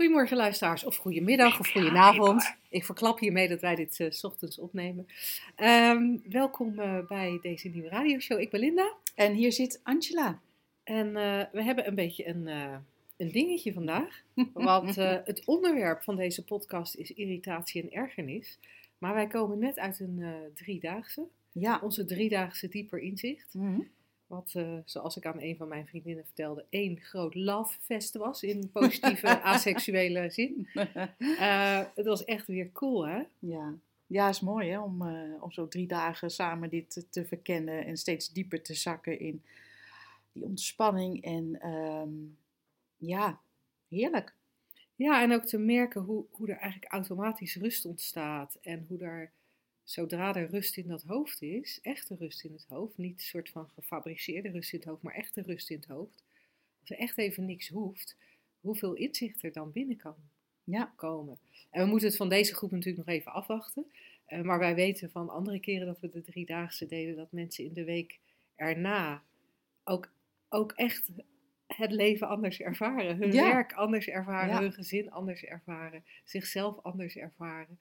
[0.00, 2.56] Goedemorgen luisteraars, of goedemiddag of goedenavond.
[2.68, 5.06] Ik verklap hiermee dat wij dit uh, s ochtends opnemen.
[5.56, 8.40] Um, welkom uh, bij deze nieuwe radioshow.
[8.40, 8.94] Ik ben Linda.
[9.14, 10.40] En hier zit Angela.
[10.84, 12.46] En uh, we hebben een beetje een,
[13.16, 14.22] een dingetje vandaag.
[14.52, 18.58] Want het onderwerp van deze podcast is irritatie en ergernis.
[18.98, 21.26] Maar wij komen net uit een driedaagse.
[21.52, 21.80] Ja.
[21.82, 23.54] Onze driedaagse dieper inzicht.
[23.54, 23.88] Mm -hmm.
[24.30, 28.70] Wat, uh, zoals ik aan een van mijn vriendinnen vertelde, één groot lovefest was in
[28.72, 30.68] positieve asexuele zin.
[31.18, 33.22] Uh, het was echt weer cool, hè?
[33.38, 33.74] Ja,
[34.06, 37.96] ja is mooi hè, om, uh, om zo drie dagen samen dit te, verkennen en
[37.96, 39.42] steeds dieper te zakken in
[40.32, 41.24] die ontspanning.
[41.24, 42.36] En um,
[42.96, 43.40] ja,
[43.88, 44.34] heerlijk.
[44.94, 49.32] Ja, en ook te merken hoe, hoe er eigenlijk automatisch rust ontstaat en hoe daar
[49.90, 53.48] zodra er rust in dat hoofd is, echte rust in het hoofd, niet een soort
[53.48, 56.24] van gefabriceerde rust in het hoofd, maar echte rust in het hoofd,
[56.80, 58.16] als er echt even niks hoeft,
[58.60, 60.14] hoeveel inzicht er dan binnen kan
[60.64, 60.92] ja.
[60.96, 61.38] komen.
[61.70, 63.86] En we moeten het van deze groep natuurlijk nog even afwachten.
[64.28, 67.72] Uh, maar wij weten van andere keren dat we de driedaagse deden, dat mensen in
[67.72, 68.18] de week
[68.56, 69.22] erna
[69.84, 70.12] ook,
[70.48, 71.08] ook echt
[71.66, 73.16] het leven anders ervaren.
[73.16, 73.52] Hun ja.
[73.52, 74.60] werk anders ervaren, Ja.
[74.60, 77.78] hun gezin anders ervaren, zichzelf anders ervaren.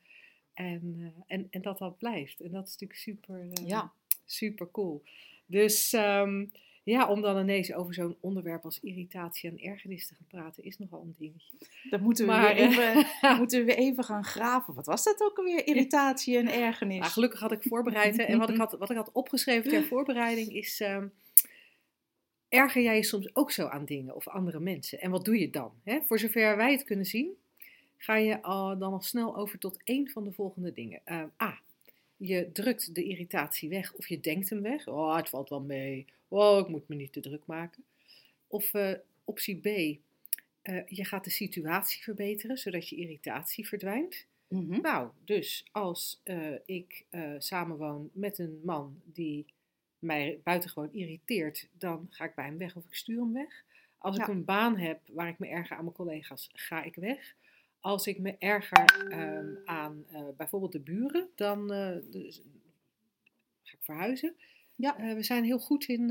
[0.59, 2.39] En, uh, en, en dat dat blijft.
[2.39, 3.91] En dat is natuurlijk super, Ja.
[4.25, 5.03] super cool.
[5.45, 6.52] Dus um,
[6.83, 10.77] ja, om dan ineens over zo'n onderwerp als irritatie en ergernis te gaan praten, is
[10.77, 11.57] nogal een dingetje.
[11.89, 13.05] Dan moeten we, Maar, weer even,
[13.39, 14.73] moeten we even gaan graven.
[14.73, 15.67] Wat was dat ook alweer?
[15.67, 16.99] Irritatie en ergernis.
[16.99, 18.17] Nou, gelukkig had ik voorbereid.
[18.17, 20.80] hè, en wat ik had, wat ik had opgeschreven ter voorbereiding is.
[20.80, 21.14] Um,
[22.49, 25.02] erger jij je soms ook zo aan dingen of andere mensen?
[25.02, 25.71] En wat doe je dan?
[25.83, 25.99] Hè?
[26.02, 27.37] Voor zover wij het kunnen zien,
[27.99, 31.02] ga je al, dan al snel over tot één van de volgende dingen.
[31.05, 31.60] Uh, A.
[32.17, 34.87] Je drukt de irritatie weg of je denkt hem weg.
[34.87, 36.05] Oh, het valt wel mee.
[36.27, 37.83] Oh, ik moet me niet te druk maken.
[38.48, 38.92] Of uh,
[39.23, 39.65] optie B.
[39.65, 44.26] Uh, je gaat de situatie verbeteren, zodat je irritatie verdwijnt.
[44.48, 44.81] Mm -hmm.
[44.81, 46.21] Nou, dus als
[46.66, 47.05] ik
[47.37, 49.45] samenwoon met een man die
[49.99, 53.64] mij buitengewoon irriteert, dan ga ik bij hem weg of ik stuur hem weg.
[53.98, 54.21] Als Ja.
[54.21, 57.36] ik een baan heb waar ik me erger aan mijn collega's, ga ik weg.
[57.80, 62.42] Als ik me erger ehm, aan eh, bijvoorbeeld de buren, dan eh, dus,
[63.64, 64.36] ga ik verhuizen.
[64.76, 64.98] Ja.
[64.98, 66.10] Eh, we zijn heel goed in,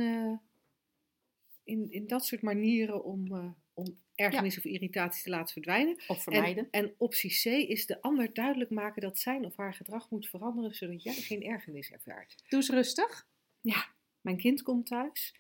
[1.65, 5.99] in, in dat soort manieren om, om ergernis of irritatie te laten verdwijnen.
[6.07, 6.69] Of vermijden.
[6.71, 10.29] En, en optie C is de ander duidelijk maken dat zijn of haar gedrag moet
[10.29, 12.35] veranderen, zodat jij geen ergernis ervaart.
[12.49, 13.29] Doe eens rustig.
[13.61, 13.87] Ja,
[14.21, 15.35] mijn kind komt thuis.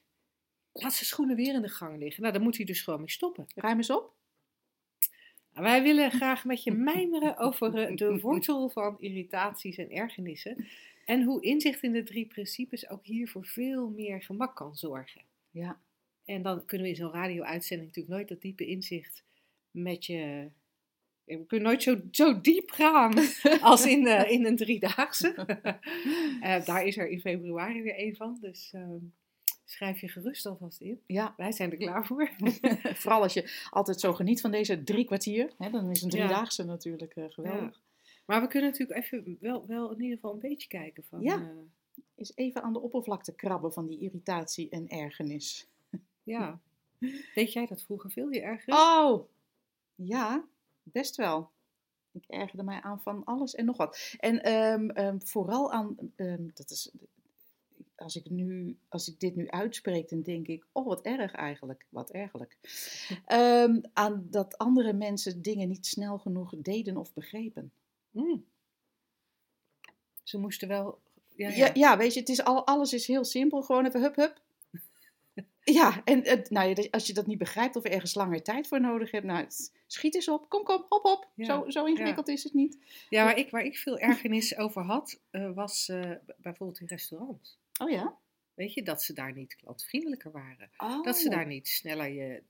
[0.72, 2.22] Laat zijn schoenen weer in de gang liggen.
[2.22, 3.46] Nou, dan moet hij dus gewoon mee stoppen.
[3.54, 4.16] Ruim eens op.
[5.58, 10.66] Nou, wij willen graag met je mijmeren over eh, de wortel van irritaties en ergernissen.
[11.04, 15.22] En hoe inzicht in de drie principes ook hier voor veel meer gemak kan zorgen.
[15.50, 15.80] Ja.
[16.24, 19.24] En dan kunnen we in zo'n radio-uitzending natuurlijk nooit dat diepe inzicht
[19.70, 20.50] met je.
[21.24, 23.14] We kunnen nooit zo, zo diep gaan
[23.60, 25.34] als in, uh, in een driedaagse.
[26.42, 28.38] uh, daar is er in februari weer een van.
[28.40, 28.82] Dus uh,
[29.70, 31.00] schrijf je gerust alvast in.
[31.06, 31.34] Ja.
[31.36, 32.30] Wij zijn er klaar voor.
[33.02, 35.52] Vooral als je altijd zo geniet van deze drie kwartier.
[35.58, 36.68] Hè, dan is een driedaagse ja.
[36.68, 37.74] natuurlijk uh, geweldig.
[37.74, 38.10] Ja.
[38.26, 41.20] Maar we kunnen natuurlijk even wel, wel in ieder geval een beetje kijken van...
[41.20, 41.48] Ja, uh,
[42.14, 45.68] is even aan de oppervlakte krabben van die irritatie en ergernis.
[46.22, 46.60] Ja.
[47.34, 48.80] Deed jij dat vroeger veel, je ergernis?
[48.80, 49.28] Oh,
[49.94, 50.44] ja,
[50.82, 51.50] best wel.
[52.12, 54.14] Ik ergerde mij aan van alles en nog wat.
[54.18, 56.90] En um, um, vooral aan, um, dat is,
[57.98, 61.86] als ik, nu, als ik dit nu uitspreek, dan denk ik, oh wat erg eigenlijk,
[61.88, 62.56] wat ergelijk.
[63.92, 67.72] aan dat andere mensen dingen niet snel genoeg deden of begrepen.
[68.10, 68.44] Mm.
[70.22, 70.98] Ze moesten wel...
[71.34, 71.56] Ja, ja.
[71.56, 73.62] ja, ja weet je, het is al, alles is heel simpel.
[73.62, 74.40] Gewoon even hup hup.
[75.64, 79.26] Ja, en nou, als je dat niet begrijpt of ergens langer tijd voor nodig hebt,
[79.26, 79.46] nou,
[79.86, 81.28] schiet eens op, kom, kom, hop, hop.
[81.34, 82.32] Ja, zo, zo ingewikkeld ja.
[82.32, 82.78] is het niet.
[83.08, 87.58] Ja, waar ik, waar ik veel ergernis over had, uh, was uh, bijvoorbeeld in restaurants.
[87.78, 88.18] Oh ja?
[88.54, 90.70] Weet je, dat ze daar niet klantvriendelijker waren.
[90.76, 91.02] Oh.
[91.02, 92.42] Dat ze daar niet sneller je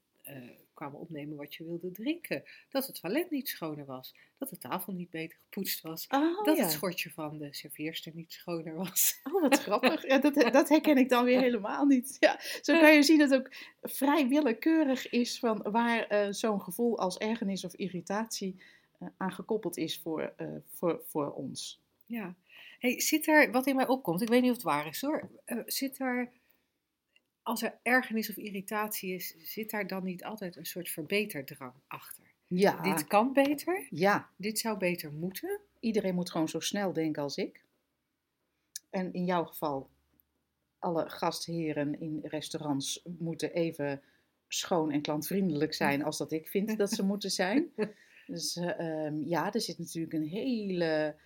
[0.79, 2.43] kwamen opnemen wat je wilde drinken.
[2.69, 4.15] Dat het toilet niet schoner was.
[4.39, 6.07] Dat de tafel niet beter gepoetst was.
[6.09, 6.63] Oh, dat ja.
[6.63, 9.21] het schortje van de serveerster niet schoner was.
[9.23, 10.07] Oh, wat grappig.
[10.07, 12.17] Ja, dat, dat herken ik dan weer helemaal niet.
[12.21, 16.63] Ja, zo kan je zien dat het ook vrij willekeurig is van waar uh, zo'n
[16.63, 18.63] gevoel als ergernis of irritatie
[19.01, 20.35] uh, aan gekoppeld is voor,
[20.67, 21.81] voor, voor ons.
[22.07, 22.35] Ja.
[22.79, 25.31] Hey, zit er, wat in mij opkomt, ik weet niet of het waar is hoor,
[25.67, 26.33] zit er
[27.49, 32.25] als er ergernis of irritatie is, zit daar dan niet altijd een soort verbeterdrang achter?
[32.47, 35.61] Ja, Dit kan beter, ja, dit zou beter moeten.
[35.81, 37.65] iedereen moet gewoon zo snel denken als ik.
[38.91, 39.91] En in jouw geval,
[40.79, 44.03] alle gastheren in restaurants moeten even
[44.49, 47.71] schoon en klantvriendelijk zijn als dat ik vind dat ze moeten zijn.
[48.27, 51.17] Dus eh, ehm, ja, er zit natuurlijk een hele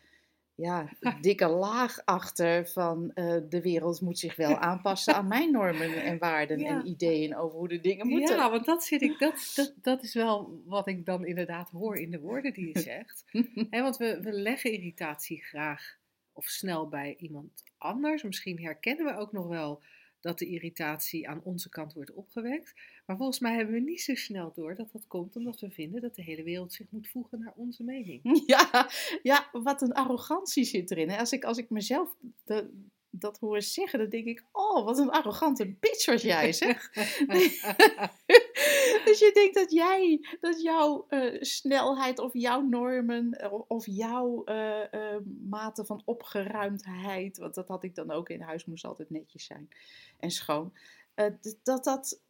[0.55, 0.89] ja,
[1.21, 6.19] dikke laag achter van eh, de wereld moet zich wel aanpassen aan mijn normen en
[6.19, 6.69] waarden Ja.
[6.69, 8.37] en ideeën over hoe de dingen moeten.
[8.37, 11.97] Ja, want dat, zit ik, dat, dat, dat is wel wat ik dan inderdaad hoor
[11.97, 13.25] in de woorden die je zegt.
[13.71, 16.01] Hè, want we, we leggen irritatie graag
[16.33, 18.23] of snel bij iemand anders.
[18.23, 19.83] Misschien herkennen we ook nog wel
[20.23, 22.73] dat de irritatie aan onze kant wordt opgewekt.
[23.07, 26.01] Maar volgens mij hebben we niet zo snel door dat dat komt omdat we vinden
[26.01, 28.21] dat de hele wereld zich moet voegen naar onze mening.
[28.47, 28.91] Ja,
[29.23, 31.11] ja, wat een arrogantie zit erin.
[31.11, 35.11] Als, ik, als ik mezelf de- dat hoor zeggen, dan denk ik, oh, wat een
[35.11, 36.91] arrogante bitch was jij, zeg.
[39.09, 44.45] dus je denkt dat jij, dat jouw eh, snelheid of jouw normen eh, of jouw
[44.45, 45.17] eh,
[45.49, 49.69] mate van opgeruimdheid, want dat had ik dan ook in huis, moest altijd netjes zijn
[50.19, 50.73] en schoon,
[51.63, 52.23] dat dat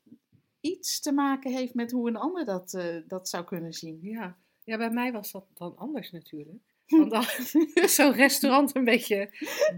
[0.60, 3.98] iets te maken heeft met hoe een ander dat, dat zou kunnen zien.
[4.02, 4.36] Ja.
[4.64, 6.71] ja, bij mij was dat dan anders natuurlijk.
[6.98, 7.54] Want als
[7.94, 9.30] zo'n restaurant een beetje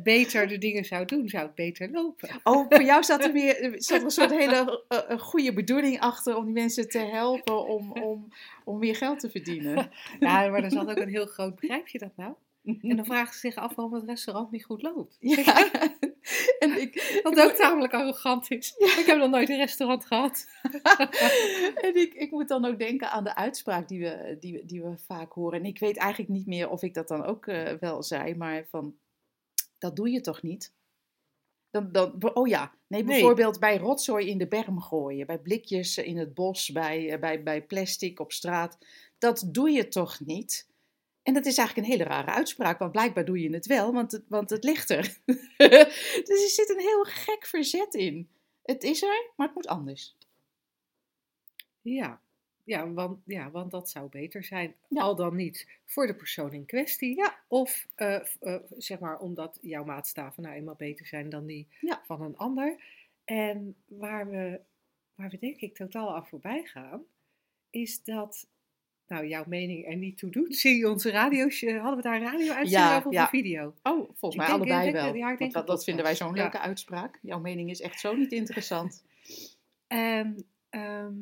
[0.03, 2.29] beter de dingen zou doen, zou het beter lopen.
[2.43, 6.37] Oh, voor jou zat er weer zat er een soort hele eh, goede bedoeling achter
[6.37, 8.29] om die mensen te helpen om, om,
[8.65, 9.91] om meer geld te verdienen.
[10.21, 12.35] Ja, maar er zat ook een heel groot, begrijp je dat nou?
[12.65, 15.17] En dan vragen ze zich af waarom het restaurant niet goed loopt.
[15.21, 15.71] Ja.
[16.59, 18.75] En ik, Wat ook tamelijk arrogant is.
[18.77, 20.47] Ik heb nog nooit een restaurant gehad.
[21.87, 24.99] en ik, ik moet dan ook denken aan de uitspraak die we, die, die we
[24.99, 25.59] vaak horen.
[25.59, 28.67] En ik weet eigenlijk niet meer of ik dat dan ook eh, wel zei, maar
[28.71, 28.97] van,
[29.79, 30.73] dat doe je toch niet?
[31.71, 33.05] Dan, dan, oh ja, nee, Nee.
[33.05, 37.43] bijvoorbeeld bij rotzooi in de berm gooien, bij blikjes in het bos, bij, eh, bij,
[37.43, 38.79] bij plastic op straat.
[39.19, 40.69] Dat doe je toch niet?
[41.25, 44.13] En dat is eigenlijk een hele rare uitspraak, want blijkbaar doe je het wel, want
[44.13, 45.17] het, want het ligt er.
[46.29, 48.29] dus er zit een heel gek verzet in.
[48.63, 50.17] Het is er, maar het moet anders.
[51.81, 52.21] Ja,
[52.65, 54.75] ja, want, ja, want dat zou beter zijn.
[54.89, 55.03] Ja.
[55.03, 57.17] Al dan niet voor de persoon in kwestie.
[57.17, 57.39] Ja.
[57.49, 62.03] Of eh, eh, zeg maar omdat jouw maatstaven nou eenmaal beter zijn dan die Ja.
[62.07, 62.77] van een ander.
[63.25, 64.61] En waar we,
[65.15, 67.05] waar we denk ik totaal aan voorbij gaan,
[67.71, 68.47] is dat
[69.09, 70.57] nou, jouw mening er niet toe doet.
[70.57, 71.49] Zie je onze radio,
[71.81, 73.23] hadden we daar een radio-uitzending Ja, over of ja.
[73.23, 73.75] een video?
[73.83, 75.15] Oh, volgens mij allebei denk- wel.
[75.15, 77.19] ja, ik denk Want dat, dat vinden wij zo'n leuke uitspraak.
[77.23, 79.05] Jouw mening is echt zo niet interessant.
[79.87, 81.15] En, ehm,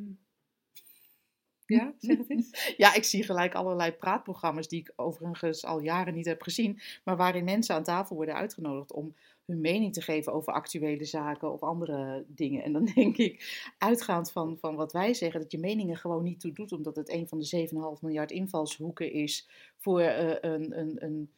[1.66, 2.50] ja, zeg het eens.
[2.76, 6.80] Ja, ik zie gelijk allerlei praatprogramma's die ik overigens al jaren niet heb gezien.
[7.04, 9.14] Maar waarin mensen aan tafel worden uitgenodigd om
[9.52, 12.62] hun mening te geven over actuele zaken of andere dingen.
[12.62, 16.40] En dan denk ik, uitgaand van, van wat wij zeggen, dat je meningen gewoon niet
[16.40, 16.72] toe doet.
[16.72, 21.30] Omdat het een van de 7,5 miljard invalshoeken is voor eh, een, een, een,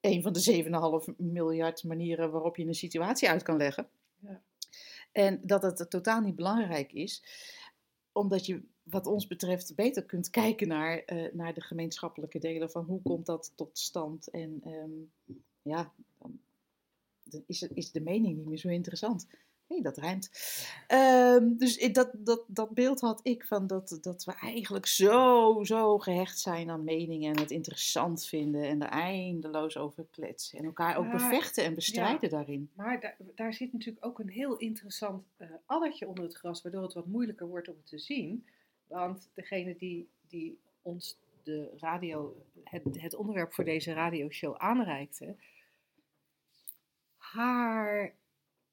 [0.00, 3.88] een van de 7,5 miljard manieren waarop je een situatie uit kan leggen.
[4.18, 4.40] Ja.
[5.12, 7.22] En dat het totaal niet belangrijk is,
[8.12, 12.84] omdat je, wat ons betreft, beter kunt kijken naar, eh, naar de gemeenschappelijke delen van
[12.84, 14.28] hoe komt dat tot stand.
[14.28, 16.40] En ehm, ja, dan
[17.46, 19.26] is, het- is de mening niet meer zo interessant.
[19.68, 20.30] Nee, dat rijmt.
[20.86, 25.98] Ehm, dus dat, dat, dat beeld had ik van dat, dat we eigenlijk zo, zo
[25.98, 30.58] gehecht zijn aan meningen en het interessant vinden en er eindeloos over kletsen.
[30.58, 32.70] En elkaar ook Maar- bevechten en bestrijden daarin.
[32.74, 36.82] Maar daar, daar zit natuurlijk ook een heel interessant eh addertje onder het gras, waardoor
[36.82, 38.46] het wat moeilijker wordt om het te zien.
[38.86, 45.36] Want degene die, die ons de radio, het, het onderwerp voor deze radioshow aanreikte,
[47.32, 48.14] haar,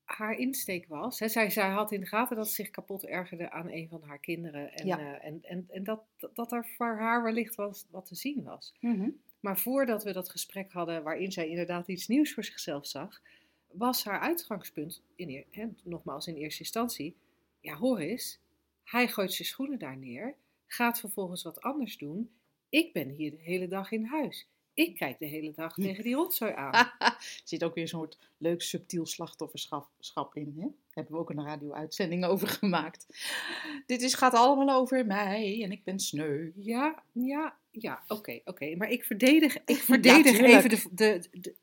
[0.04, 3.52] haar insteek was, hè, zij, zij had in de gaten dat ze zich kapot ergerde
[3.52, 4.74] aan een van haar kinderen.
[4.74, 5.00] En, Ja.
[5.00, 6.02] eh, en, en, en dat,
[6.34, 8.74] dat er voor haar wellicht was, wat te zien was.
[8.80, 9.10] Mhm.
[9.40, 13.22] Maar voordat we dat gesprek hadden, waarin zij inderdaad iets nieuws voor zichzelf zag,
[13.72, 17.16] was haar uitgangspunt, in, hè, nogmaals in eerste instantie,
[17.60, 18.40] ja hoor eens,
[18.84, 20.36] hij gooit zijn schoenen daar neer,
[20.68, 22.30] gaat vervolgens wat anders doen.
[22.70, 24.48] Ik ben hier de hele dag in huis.
[24.76, 26.74] Ik kijk de hele dag tegen die rotzooi aan.
[27.00, 30.54] Er zit ook weer een soort leuk subtiel slachtofferschap schap in.
[30.56, 30.62] Hè?
[30.62, 33.06] Daar hebben we ook een radio-uitzending over gemaakt.
[33.86, 36.52] Dit is, gaat allemaal over mij en ik ben sneu.
[36.56, 38.76] Ja, ja, ja, oké, oké.
[38.76, 41.56] Maar ik verdedig, ik verdedig even de, de, de-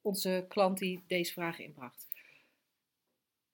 [0.00, 2.06] onze klant die deze vraag inbracht.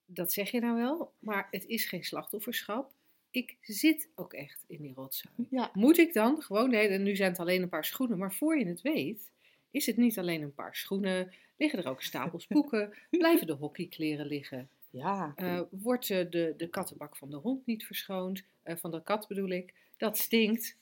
[0.04, 2.92] Dat zeg je nou wel, maar het is geen slachtofferschap.
[3.32, 5.34] Ik zit ook echt in die rotzooi.
[5.50, 5.70] Ja.
[5.72, 8.66] Moet ik dan gewoon, nee, nu zijn het alleen een paar schoenen, maar voor je
[8.66, 9.30] het weet,
[9.70, 14.26] is het niet alleen een paar schoenen, liggen er ook stapels boeken, blijven de hockeykleren
[14.26, 14.68] liggen.
[14.90, 15.34] Ja.
[15.36, 19.28] Uh, wordt uh, de, de kattenbak van de hond niet verschoond, uh, van de kat
[19.28, 20.76] bedoel ik, dat stinkt.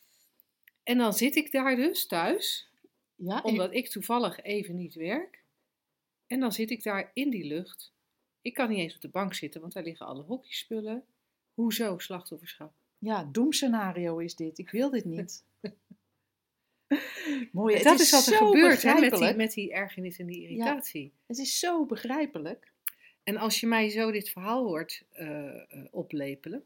[0.83, 2.71] En dan zit ik daar dus thuis,
[3.15, 5.43] ja, omdat ik toevallig even niet werk.
[6.27, 7.93] En dan zit ik daar in die lucht.
[8.43, 11.05] Ik kan niet eens op de bank zitten, want daar liggen alle hockeyspullen.
[11.61, 12.73] Hoezo slachtofferschap?
[12.99, 14.59] Ja, doemscenario is dit.
[14.59, 15.45] Ik wil dit niet.
[17.53, 17.75] Mooi.
[17.75, 21.03] Het dat is, wat er gebeurt hè, met, die, met die ergernis en die irritatie.
[21.03, 22.73] Ja, het is zo begrijpelijk.
[23.25, 26.65] En als je mij zo dit verhaal hoort uh, oplepelen,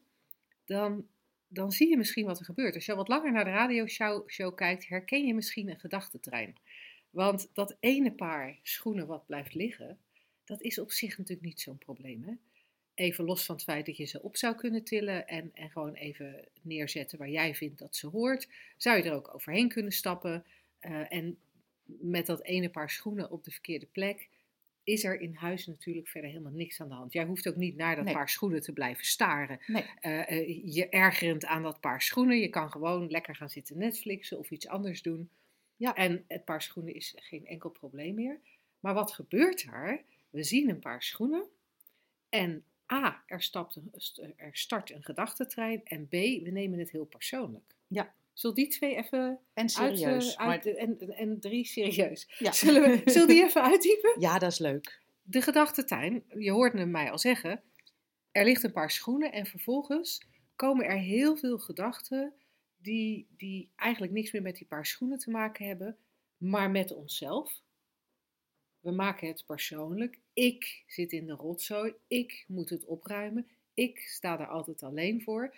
[0.65, 1.07] dan,
[1.49, 2.75] dan zie je misschien wat er gebeurt.
[2.75, 6.57] Als je al wat langer naar de radioshow show kijkt, herken je misschien een gedachtentrein.
[7.11, 9.99] Want dat ene paar schoenen wat blijft liggen,
[10.45, 12.23] dat is op zich natuurlijk niet zo'n probleem.
[12.23, 12.33] Hè?
[12.95, 15.95] Even los van het feit dat je ze op zou kunnen tillen en, en gewoon
[15.95, 20.45] even neerzetten waar jij vindt dat ze hoort, zou je er ook overheen kunnen stappen.
[20.81, 21.39] Uh, en
[21.85, 24.29] met dat ene paar schoenen op de verkeerde plek,
[24.85, 27.13] is er in huis natuurlijk verder helemaal niks aan de hand.
[27.13, 28.15] Jij hoeft ook niet naar dat Nee.
[28.15, 29.59] paar schoenen te blijven staren.
[29.67, 29.85] Nee.
[30.01, 32.39] Eh, eh, je ergerend aan dat paar schoenen.
[32.39, 35.31] Je kan gewoon lekker gaan zitten Netflixen of iets anders doen.
[35.77, 35.95] Ja.
[35.95, 38.41] En het paar schoenen is geen enkel probleem meer.
[38.81, 40.03] Maar wat gebeurt er?
[40.31, 41.45] We zien een paar schoenen
[42.29, 43.93] en A, er, stapt een,
[44.37, 47.75] er start een gedachtentrein en B, we nemen het heel persoonlijk.
[47.87, 48.15] Ja.
[48.33, 50.35] Zullen die twee even En uit, serieus.
[50.37, 52.35] eh, uit- en, en drie serieus.
[52.39, 52.53] ja.
[52.63, 54.15] Zullen we, zullen die even uitdiepen?
[54.19, 55.03] ja, dat is leuk.
[55.23, 57.63] De gedachtetuin, je hoorde hem mij al zeggen,
[58.33, 62.33] er ligt een paar schoenen en vervolgens komen er heel veel gedachten
[62.77, 65.97] die, die eigenlijk niks meer met die paar schoenen te maken hebben,
[66.37, 67.63] maar met onszelf.
[68.85, 70.19] We maken het persoonlijk.
[70.33, 75.57] Ik zit in de rotzooi, ik moet het opruimen, ik sta daar altijd alleen voor.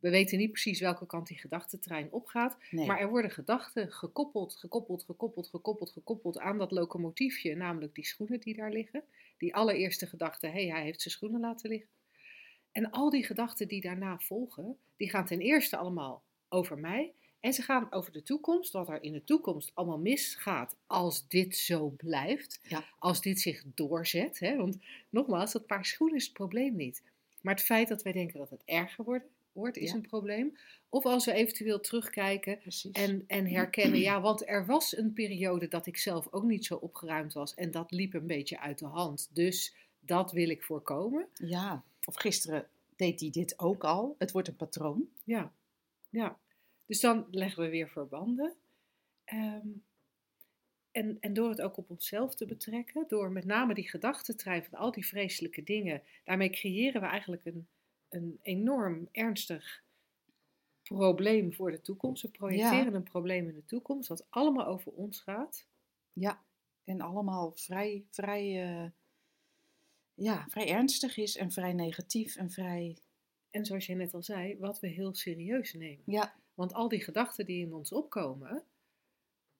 [0.00, 2.86] We weten niet precies welke kant die gedachtentrein opgaat, Nee.
[2.86, 8.40] maar er worden gedachten gekoppeld, gekoppeld, gekoppeld, gekoppeld, gekoppeld aan dat locomotiefje, namelijk die schoenen
[8.40, 9.04] die daar liggen.
[9.38, 11.88] Die allereerste gedachte, hé, hey, hij heeft zijn schoenen laten liggen.
[12.72, 17.14] En al die gedachten die daarna volgen, die gaan ten eerste allemaal over mij.
[17.42, 21.56] En ze gaan over de toekomst, wat er in de toekomst allemaal misgaat als dit
[21.56, 22.60] zo blijft.
[22.62, 22.84] Ja.
[22.98, 24.38] Als dit zich doorzet.
[24.38, 24.56] Hè?
[24.56, 24.78] Want
[25.10, 27.02] nogmaals, dat paar schoenen is het probleem niet.
[27.40, 29.96] Maar het feit dat wij denken dat het erger wordt, wordt is Ja.
[29.96, 30.56] een probleem.
[30.88, 32.92] Of als we eventueel terugkijken Precies.
[32.92, 36.74] en, en herkennen, ja, want er was een periode dat ik zelf ook niet zo
[36.76, 37.54] opgeruimd was.
[37.54, 39.30] En dat liep een beetje uit de hand.
[39.32, 41.28] Dus dat wil ik voorkomen.
[41.34, 44.14] Ja, of gisteren deed hij dit ook al.
[44.18, 45.08] Het wordt een patroon.
[45.24, 45.52] Ja,
[46.10, 46.38] ja.
[46.92, 48.54] Dus dan leggen we weer verbanden.
[49.24, 49.68] Ehm,
[50.90, 54.78] en, en door het ook op onszelf te betrekken, door met name die gedachtentrein van
[54.78, 57.68] al die vreselijke dingen, daarmee creëren we eigenlijk een,
[58.08, 59.82] een enorm ernstig
[60.82, 62.22] probleem voor de toekomst.
[62.22, 65.66] We projecteren een probleem in de toekomst, wat allemaal over ons gaat.
[66.12, 66.42] Ja,
[66.84, 68.90] en allemaal vrij, vrij, eh,
[70.14, 72.98] ja, vrij ernstig is en vrij negatief en vrij...
[73.50, 76.02] En zoals jij net al zei, wat we heel serieus nemen.
[76.06, 78.64] Ja, Want al die gedachten die in ons opkomen,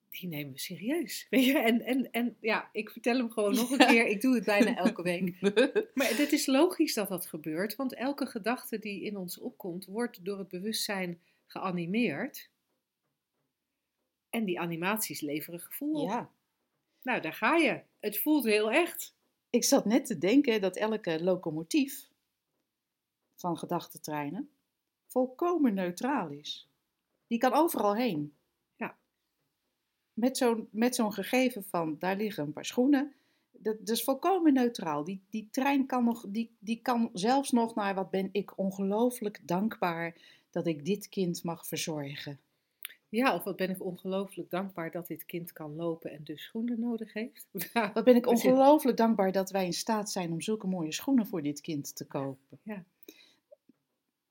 [0.09, 1.25] die nemen we serieus.
[1.29, 1.57] Weet je?
[1.57, 4.05] En, en, en ja, ik vertel hem gewoon nog een keer.
[4.05, 5.41] Ik doe het bijna elke week.
[5.93, 10.25] Maar het is logisch dat dat gebeurt, want elke gedachte die in ons opkomt, wordt
[10.25, 12.49] door het bewustzijn geanimeerd.
[14.29, 16.31] En die animaties leveren gevoel ja.
[17.01, 17.81] Nou, daar ga je.
[17.99, 19.15] Het voelt heel echt.
[19.49, 22.09] Ik zat net te denken dat elke locomotief
[23.35, 24.49] van gedachtentreinen
[25.07, 26.69] volkomen neutraal is.
[27.33, 28.33] Die kan overal heen.
[28.75, 28.95] Ja.
[30.13, 33.13] Met zo'n met zo'n gegeven van, daar liggen een paar schoenen.
[33.51, 35.03] Dat, dat is volkomen neutraal.
[35.03, 39.39] Die, die trein kan, nog, die, die kan zelfs nog naar wat ben ik ongelooflijk
[39.47, 40.15] dankbaar
[40.51, 42.39] dat ik dit kind mag verzorgen.
[43.09, 46.79] Ja, of wat ben ik ongelooflijk dankbaar dat dit kind kan lopen en dus schoenen
[46.79, 47.47] nodig heeft.
[47.93, 51.41] Wat ben ik ongelooflijk dankbaar dat wij in staat zijn om zulke mooie schoenen voor
[51.41, 52.59] dit kind te kopen.
[52.63, 52.83] Ja.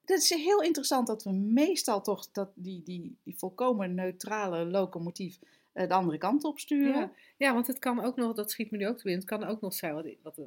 [0.04, 5.38] Dat is heel interessant dat we meestal toch dat die, die, die volkomen neutrale locomotief
[5.72, 7.00] eh, de andere kant op sturen.
[7.00, 9.30] Ja, ja, want het kan ook nog, dat schiet me nu ook te binnen, het
[9.30, 10.38] kan ook nog zijn, wat, wat,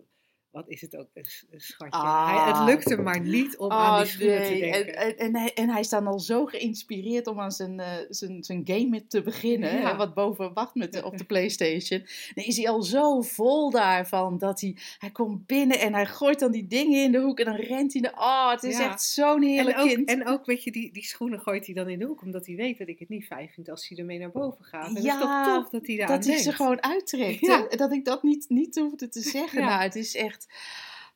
[0.55, 1.25] wat is het ook, een,
[1.57, 2.00] schatje.
[2.00, 2.43] Ah.
[2.43, 4.59] Hij, het lukt hem maar niet om aan die Oh, schoenen nee.
[4.59, 4.95] te En, denken.
[4.95, 8.43] en, en, hij, en hij is dan al zo geïnspireerd om aan zijn, eh, zijn,
[8.43, 9.77] zijn game te beginnen.
[9.77, 9.95] Ja.
[9.95, 12.05] wat boven wacht met op de Playstation.
[12.35, 16.39] Dan is hij al zo vol daarvan dat hij, hij komt binnen en hij gooit
[16.39, 17.39] dan die dingen in de hoek.
[17.39, 18.13] En dan rent hij naar.
[18.13, 18.85] Oh, het is Ja.
[18.91, 20.09] echt zo'n heerlijk en, ook, kind.
[20.09, 22.55] en ook, weet je, die, die schoenen gooit hij dan in de hoek, omdat hij
[22.55, 24.88] weet dat ik het niet fijn vind als hij ermee naar boven gaat.
[24.88, 27.39] En dat is Ja, toch tof dat hij daar aan dat hij ze gewoon uittrekt.
[27.39, 27.67] Ja.
[27.69, 29.59] Dat ik dat niet, niet hoefde te zeggen.
[29.62, 29.67] Ja.
[29.69, 30.44] Nou, het is echt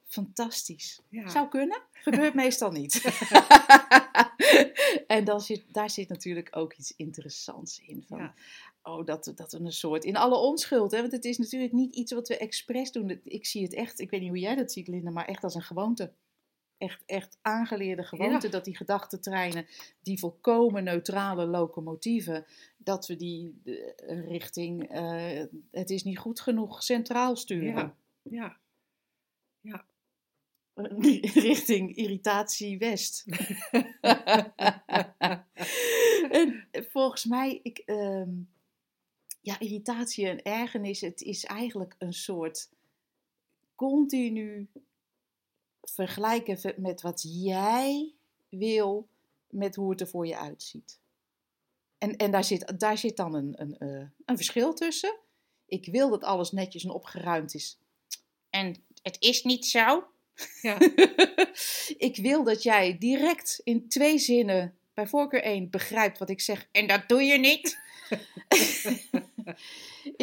[0.06, 1.02] fantastisch.
[1.10, 1.28] Ja.
[1.28, 1.82] Zou kunnen.
[1.92, 3.04] Gebeurt meestal niet.
[5.08, 8.04] en dan zit, daar zit natuurlijk ook iets interessants in.
[8.08, 8.34] Van, Ja.
[8.84, 11.00] Oh, dat, dat we een soort, in alle onschuld, hè?
[11.00, 13.22] want het is natuurlijk niet iets wat we expres doen.
[13.24, 15.56] Ik zie het echt, ik weet niet hoe jij dat ziet Linda, maar echt als
[15.56, 16.12] een gewoonte.
[16.78, 19.66] Echt, echt aangeleerde gewoonte dat die gedachtentreinen,
[20.02, 22.46] die volkomen neutrale locomotieven,
[22.78, 27.96] dat we die eh, richting eh, het is niet goed genoeg centraal sturen.
[28.22, 28.58] Ja.
[29.62, 29.86] Ja.
[31.50, 33.26] richting irritatie west.
[36.40, 38.30] en volgens mij, ik, ehm,
[39.42, 42.70] ja, irritatie en ergernis, het is eigenlijk een soort
[43.76, 44.70] continu
[45.82, 48.14] vergelijken ve- met wat jij
[48.50, 49.08] wil
[49.50, 51.00] met hoe het er voor je uitziet.
[51.98, 55.18] En, en daar, zit, daar zit dan een, een, eh, een verschil tussen.
[55.66, 57.80] Ik wil dat alles netjes en opgeruimd is.
[58.50, 60.08] En het is niet zo.
[60.62, 60.78] Ja.
[62.10, 66.68] ik wil dat jij direct in twee zinnen, bij voorkeur één, begrijpt wat ik zeg.
[66.72, 67.78] En dat doe je niet.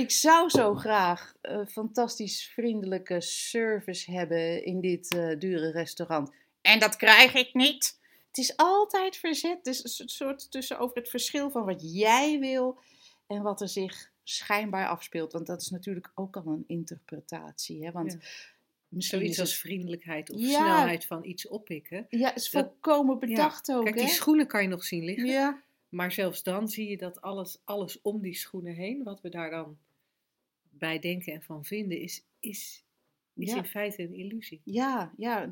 [0.03, 6.31] ik zou zo graag een fantastisch vriendelijke service hebben in dit eh, dure restaurant.
[6.61, 7.99] En dat krijg ik niet.
[8.27, 9.65] Het is altijd verzet.
[9.65, 12.79] Dus een soort- soort tussen over het verschil van wat jij wil
[13.27, 15.33] en wat er zich schijnbaar afspeelt.
[15.33, 17.85] Want dat is natuurlijk ook al een interpretatie.
[17.85, 17.93] Hè?
[17.93, 18.19] Want Ja.
[18.97, 20.47] Misschien Zoiets als vriendelijkheid of Ja.
[20.49, 22.07] snelheid van iets oppikken.
[22.09, 24.01] Ja, is Dat- volkomen bedacht ook, Kijk, hè?
[24.01, 25.27] die schoenen kan je nog zien liggen.
[25.27, 29.29] Ja, Maar zelfs dan zie je dat alles, alles om die schoenen heen, wat we
[29.29, 29.79] daar dan
[30.71, 32.85] bij denken en van vinden, is, is,
[33.35, 33.57] is Ja.
[33.57, 34.61] in feite een illusie.
[34.65, 35.51] ja, ja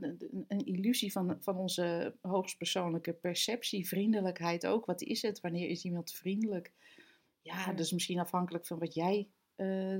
[0.49, 4.87] een illusie van, van onze hoogstpersoonlijke perceptie, vriendelijkheid ook.
[4.87, 5.41] Wat is het?
[5.41, 6.73] Wanneer is iemand vriendelijk?
[7.43, 7.73] Ja, Ja.
[7.73, 9.99] dus misschien afhankelijk van wat jij, eh,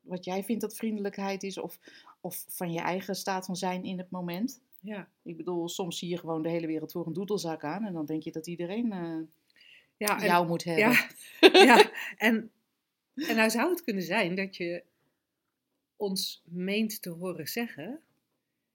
[0.00, 1.78] wat jij vindt dat vriendelijkheid is, of,
[2.20, 4.60] of van je eigen staat van zijn in het moment.
[4.80, 7.92] Ja, Ik bedoel, soms zie je gewoon de hele wereld voor een doedelzak aan en
[7.92, 9.18] dan denk je dat iedereen eh,
[9.96, 10.84] ja, en, jou moet hebben.
[11.40, 11.90] ja, ja
[12.28, 12.50] en,
[13.14, 14.84] en nou zou het kunnen zijn dat je
[15.96, 18.00] ons meent te horen zeggen,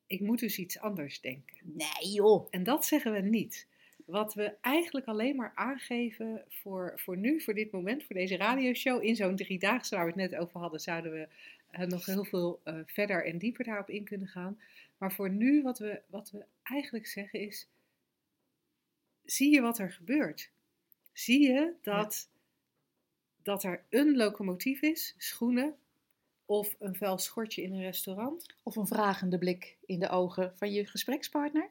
[0.05, 1.57] ik moet dus iets anders denken.
[1.63, 2.47] Nee joh.
[2.49, 3.67] En dat zeggen we niet.
[4.07, 9.03] Wat we eigenlijk alleen maar aangeven voor, voor nu, voor dit moment, voor deze radioshow,
[9.03, 11.27] in zo'n driedaagse waar we het net over hadden, zouden we
[11.71, 14.59] eh, nog heel veel eh, verder en dieper daarop in kunnen gaan.
[14.97, 17.67] Maar voor nu, wat we, wat we eigenlijk zeggen is,
[19.25, 20.51] zie je wat er gebeurt?
[21.13, 22.29] Zie je dat,
[23.43, 25.75] dat er een locomotief is, schoenen,
[26.45, 28.55] of een vuil schortje in een restaurant?
[28.63, 31.69] Of een vragende blik in de ogen van je gesprekspartner.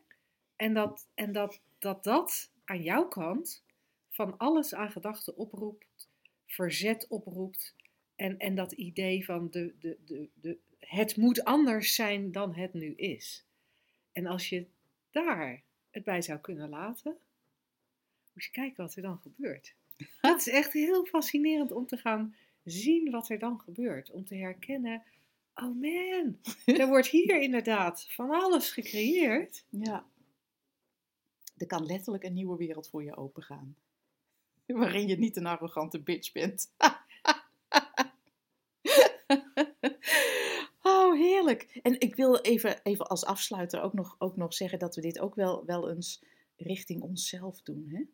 [0.56, 3.64] En dat en dat, dat, dat aan jouw kant
[4.08, 6.08] van alles aan gedachten oproept,
[6.46, 7.74] verzet oproept.
[8.14, 12.72] En, en dat idee van de, de, de, de, het moet anders zijn dan het
[12.72, 13.44] nu is.
[14.12, 14.66] En als je
[15.10, 17.16] daar het bij zou kunnen laten,
[18.32, 19.74] moet je kijken wat er dan gebeurt.
[20.20, 24.10] Dat is echt heel fascinerend om te gaan zien wat er dan gebeurt.
[24.10, 25.02] Om te herkennen,
[25.54, 26.38] oh man,
[26.80, 29.64] er wordt hier inderdaad van alles gecreëerd.
[29.68, 30.06] Ja.
[31.56, 33.76] Er kan letterlijk een nieuwe wereld voor je opengaan.
[34.66, 36.72] Waarin je niet een arrogante bitch bent.
[40.82, 41.78] oh, heerlijk.
[41.82, 45.18] En ik wil even, even als afsluiter ook nog, ook nog zeggen dat we dit
[45.18, 46.24] ook wel, wel eens
[46.56, 47.88] richting onszelf doen.
[47.88, 48.04] Hè?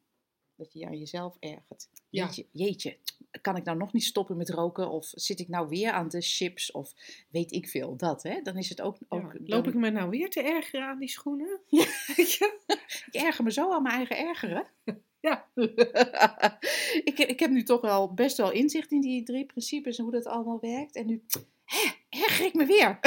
[0.62, 1.88] Dat je je aan jezelf ergert.
[2.10, 2.24] Ja.
[2.24, 2.96] Jeetje, jeetje,
[3.40, 4.90] kan ik nou nog niet stoppen met roken?
[4.90, 6.70] Of zit ik nou weer aan de chips?
[6.70, 6.94] Of
[7.30, 8.40] weet ik veel, dat hè?
[8.42, 8.96] Dan is het ook...
[9.08, 11.60] Ja, ook loop dan- ik me nou weer te ergeren aan die schoenen?
[11.66, 11.84] Ja.
[13.12, 14.66] Ik erger me zo aan mijn eigen ergeren.
[15.20, 15.48] Ja.
[17.10, 20.12] ik, ik heb nu toch wel best wel inzicht in die drie principes en hoe
[20.12, 20.96] dat allemaal werkt.
[20.96, 21.22] En nu
[21.64, 22.98] hè, erger ik me weer.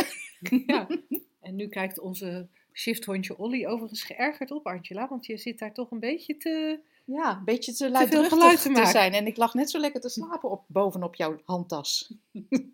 [0.65, 0.87] ja.
[1.41, 5.07] En nu kijkt onze shifthondje Olly overigens geërgerd op, Angela.
[5.07, 6.79] Want je zit daar toch een beetje te...
[7.05, 9.13] Ja, een beetje te luidruchtig te te, zijn.
[9.13, 12.13] En ik lag net zo lekker te slapen op, bovenop jouw handtas.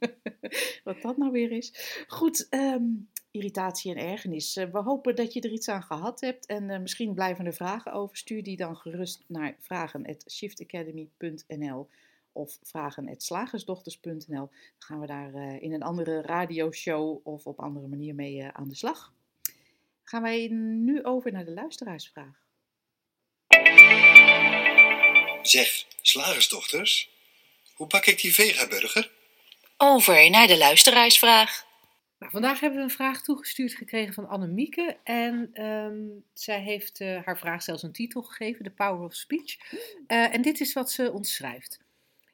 [0.84, 2.04] Wat dat nou weer is.
[2.08, 2.84] Goed, ehm,
[3.32, 4.56] irritatie en ergernis.
[4.56, 6.46] Eh, we hopen dat je er iets aan gehad hebt.
[6.46, 8.18] En eh, misschien blijven er vragen over.
[8.18, 11.90] Stuur die dan gerust naar vragen.shiftacademy.nl
[12.32, 14.26] of vragen.slagersdochters.nl.
[14.28, 18.68] Dan gaan we daar eh, in een andere radioshow of op andere manier mee aan
[18.68, 19.14] de slag.
[20.04, 22.50] Gaan wij nu over naar de luisteraarsvraag.
[25.52, 27.10] Zeg, slagersdochters,
[27.74, 29.12] hoe bak ik die vegaburger?
[29.78, 31.66] Over naar de luisteraarsvraag.
[32.20, 34.98] Nou, vandaag hebben we een vraag toegestuurd gekregen van Annemieke.
[35.04, 36.00] En ehm,
[36.34, 39.58] zij heeft eh, haar vraag zelfs een titel gegeven, The Power of Speech.
[40.08, 41.80] Eh, en dit is wat ze ons schrijft.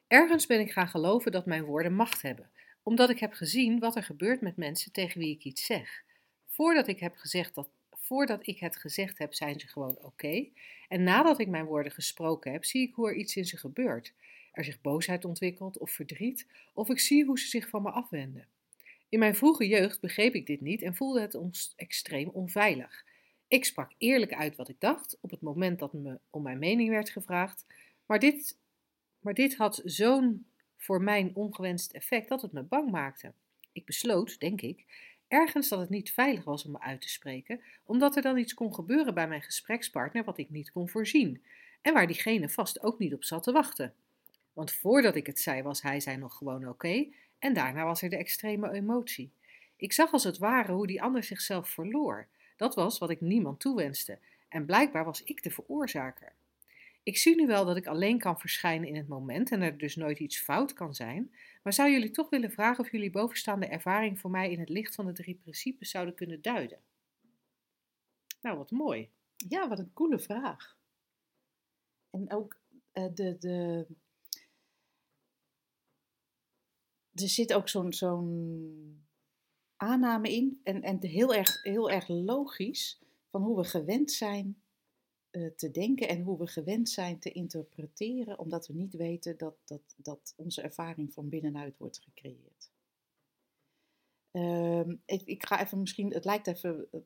[0.08, 2.50] Ergens ben ik gaan geloven dat mijn woorden macht hebben.
[2.82, 6.02] Omdat ik heb gezien wat er gebeurt met mensen tegen wie ik iets zeg.
[6.48, 7.68] Voordat ik heb gezegd dat,
[8.08, 10.46] voordat ik het gezegd heb, zijn ze gewoon oké.
[10.88, 14.12] En nadat ik mijn woorden gesproken heb, zie ik hoe er iets in ze gebeurt.
[14.52, 18.46] Er zich boosheid ontwikkelt of verdriet, of ik zie hoe ze zich van me afwenden.
[19.08, 23.04] In mijn vroege jeugd begreep ik dit niet en voelde het ons extreem onveilig.
[23.48, 26.90] Ik sprak eerlijk uit wat ik dacht op het moment dat me om mijn mening
[26.90, 27.64] werd gevraagd,
[28.06, 28.58] maar dit,
[29.20, 33.32] maar dit had zo'n voor mijn ongewenst effect dat het me bang maakte.
[33.72, 34.84] Ik besloot, denk ik,
[35.28, 38.54] ergens dat het niet veilig was om me uit te spreken, omdat er dan iets
[38.54, 41.42] kon gebeuren bij mijn gesprekspartner wat ik niet kon voorzien
[41.82, 43.94] en waar diegene vast ook niet op zat te wachten.
[44.52, 47.06] Want voordat ik het zei, was hij zij nog gewoon oké
[47.38, 49.32] en daarna was er de extreme emotie.
[49.76, 52.26] Ik zag als het ware hoe die ander zichzelf verloor.
[52.56, 56.32] Dat was wat ik niemand toewenste en blijkbaar was ik de veroorzaker.
[57.08, 59.96] Ik zie nu wel dat ik alleen kan verschijnen in het moment en er dus
[59.96, 64.20] nooit iets fout kan zijn, maar zou jullie toch willen vragen of jullie bovenstaande ervaring
[64.20, 66.80] voor mij in het licht van de drie principes zouden kunnen duiden?
[68.40, 69.10] Nou, wat mooi.
[69.36, 70.78] Ja, wat een coole vraag.
[72.10, 72.60] En ook
[72.92, 73.86] uh, de, de.
[77.12, 79.06] Er zit ook zo'n zo'n
[79.76, 84.62] aanname in, en, en heel, erg, heel erg logisch, van hoe we gewend zijn
[85.30, 89.94] te denken en hoe we gewend zijn te interpreteren, omdat we niet weten dat, dat,
[89.96, 92.70] dat onze ervaring van binnenuit wordt gecreëerd.
[94.32, 97.00] Uh, ik, ik, ga even misschien, het lijkt even uh,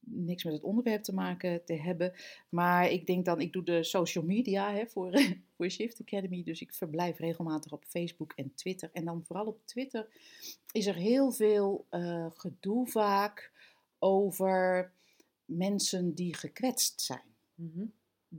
[0.00, 2.12] niks met het onderwerp te maken te hebben,
[2.48, 5.12] maar ik denk dan, ik doe de social media hè, voor,
[5.56, 8.90] voor Shift Academy, dus ik verblijf regelmatig op Facebook en Twitter.
[8.92, 10.08] En dan vooral op Twitter
[10.72, 13.52] is er heel veel uh, gedoe vaak
[13.98, 14.92] over
[15.44, 17.33] mensen die gekwetst zijn.
[17.54, 17.84] Mhm.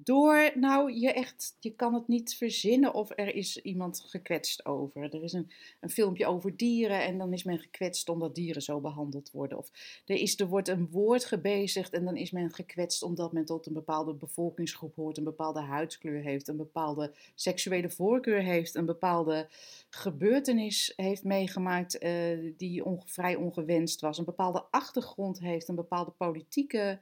[0.04, 5.04] Door, nou, je echt, je kan het niet verzinnen of er is iemand gekwetst over.
[5.04, 8.80] Er is een, een filmpje over dieren en dan is men gekwetst omdat dieren zo
[8.80, 9.58] behandeld worden.
[9.58, 9.71] Of
[10.06, 13.65] er, is, er wordt een woord gebezigd en dan is men gekwetst omdat men tot
[13.65, 19.47] een bepaalde bevolkingsgroep hoort, een bepaalde huidskleur heeft, een bepaalde seksuele voorkeur heeft, een bepaalde
[19.89, 26.99] gebeurtenis heeft meegemaakt uh, die vrij ongewenst was, een bepaalde achtergrond heeft, een bepaalde politieke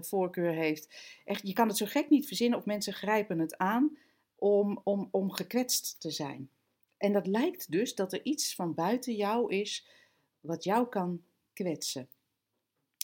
[0.00, 0.88] voorkeur heeft.
[1.24, 3.96] Echt, je kan het zo gek niet verzinnen of mensen grijpen het aan
[4.34, 6.50] om, om, om gekwetst te zijn.
[6.96, 9.86] En dat lijkt dus dat er iets van buiten jou is
[10.40, 12.08] wat jou kan kwetsen.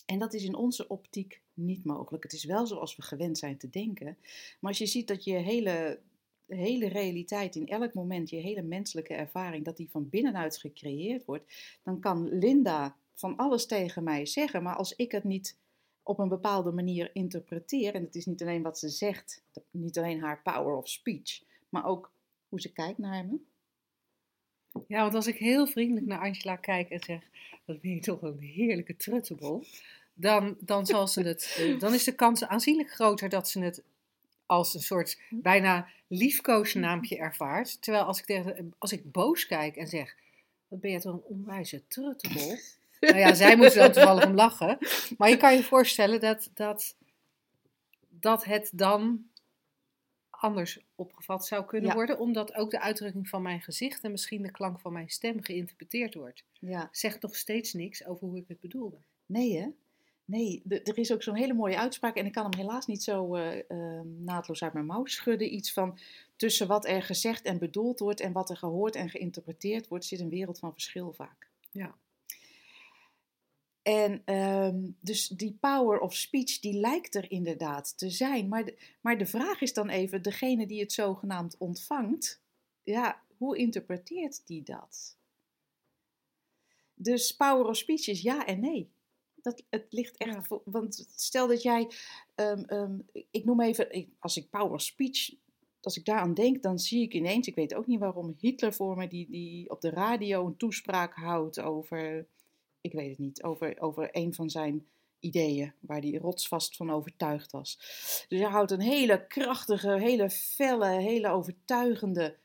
[0.06, 2.22] En dat is in onze optiek niet mogelijk.
[2.22, 4.16] Het is wel zoals we gewend zijn te denken.
[4.60, 6.00] Maar als je ziet dat je hele,
[6.46, 11.78] hele realiteit in elk moment, je hele menselijke ervaring, dat die van binnenuit gecreëerd wordt,
[11.82, 14.62] dan kan Linda van alles tegen mij zeggen.
[14.62, 15.56] Maar als ik het niet
[16.08, 17.94] op een bepaalde manier interpreteer.
[17.94, 21.84] En het is niet alleen wat ze zegt, niet alleen haar power of speech, maar
[21.84, 22.10] ook
[22.48, 23.38] hoe ze kijkt naar me.
[24.86, 27.22] Ja, want als ik heel vriendelijk naar Angela kijk en zeg,
[27.64, 29.64] wat ben je toch een heerlijke truttebol,
[30.14, 33.82] dan, dan, zal ze het, dan is de kans aanzienlijk groter dat ze het
[34.46, 37.82] als een soort bijna liefkoosnaampje ervaart.
[37.82, 40.16] Terwijl als ik, tegen, als ik boos kijk en zeg,
[40.68, 42.56] wat ben je toch een onwijze truttebol,
[43.00, 44.78] nou ja, zij moest er toevallig om lachen.
[45.18, 46.96] Maar je kan je voorstellen dat, dat,
[48.08, 49.26] dat het dan
[50.30, 54.50] anders opgevat zou kunnen worden, omdat ook de uitdrukking van mijn gezicht en misschien de
[54.50, 56.44] klank van mijn stem geïnterpreteerd wordt.
[56.52, 56.88] Ja.
[56.92, 58.96] Zegt nog steeds niks over hoe ik het bedoelde.
[59.26, 59.68] Nee, hè?
[60.24, 63.36] Nee, er is ook zo'n hele mooie uitspraak en ik kan hem helaas niet zo
[63.36, 65.54] uh, uh, naadloos uit mijn mouw schudden.
[65.54, 65.98] Iets van
[66.36, 70.20] tussen wat er gezegd en bedoeld wordt en wat er gehoord en geïnterpreteerd wordt, zit
[70.20, 71.48] een wereld van verschil vaak.
[71.70, 71.94] Ja.
[73.88, 78.48] En um, dus die power of speech, die lijkt er inderdaad te zijn.
[78.48, 82.40] Maar de, maar de vraag is dan even, degene die het zogenaamd ontvangt,
[82.82, 85.16] ja, hoe interpreteert die dat?
[86.94, 88.90] Dus power of speech is ja en nee.
[89.34, 90.60] Dat, het ligt echt, ja.
[90.64, 91.90] want stel dat jij,
[92.34, 95.34] um, um, ik noem even, als ik power of speech,
[95.80, 98.96] als ik daaraan denk, dan zie ik ineens, ik weet ook niet waarom, Hitler voor
[98.96, 102.26] me, die, die op de radio een toespraak houdt over
[102.80, 104.86] ik weet het niet, over, over een van zijn
[105.20, 107.76] ideeën, waar hij rotsvast van overtuigd was.
[108.28, 112.36] Dus hij houdt een hele krachtige, hele felle, hele overtuigende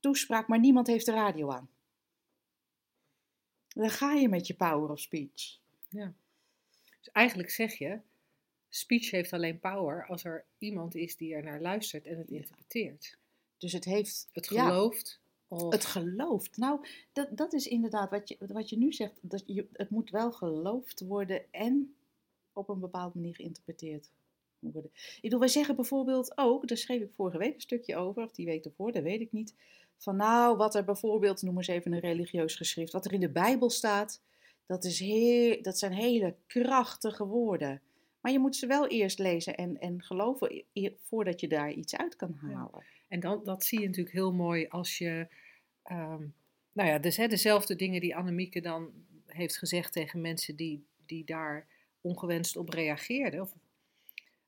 [0.00, 1.70] toespraak, maar niemand heeft de radio aan.
[3.68, 5.58] Dan ga je met je power of speech.
[5.88, 6.14] Ja.
[6.98, 8.00] Dus eigenlijk zeg je,
[8.68, 13.18] speech heeft alleen power als er iemand is die er naar luistert en het interpreteert.
[13.58, 14.28] Dus het heeft...
[14.32, 15.20] Het gelooft.
[15.48, 16.56] Ja, het gelooft.
[16.56, 19.18] Nou, dat, dat is inderdaad wat je, wat je nu zegt.
[19.20, 21.94] Dat je, het moet wel geloofd worden en
[22.52, 24.10] op een bepaalde manier geïnterpreteerd
[24.58, 24.90] worden.
[24.94, 28.32] Ik bedoel, wij zeggen bijvoorbeeld ook, daar schreef ik vorige week een stukje over, of
[28.32, 29.54] die week ervoor, dat weet ik niet.
[29.96, 33.30] Van nou, wat er bijvoorbeeld, noem eens even een religieus geschrift, wat er in de
[33.30, 34.20] Bijbel staat,
[34.66, 37.82] dat, is heel, dat zijn hele krachtige woorden.
[38.28, 40.64] Maar je moet ze wel eerst lezen en, en geloven
[41.02, 42.84] voordat je daar iets uit kan halen.
[43.08, 45.28] En dan, dat zie je natuurlijk heel mooi als je,
[45.82, 46.26] ehm,
[46.72, 48.92] nou ja, dus hè, dezelfde dingen die Annemieke dan
[49.26, 51.66] heeft gezegd tegen mensen die, die daar
[52.00, 53.40] ongewenst op reageerden.
[53.40, 53.54] Of,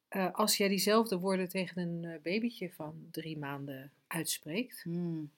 [0.09, 5.31] eh, als jij diezelfde woorden tegen een eh, babytje van drie maanden uitspreekt, Hmm.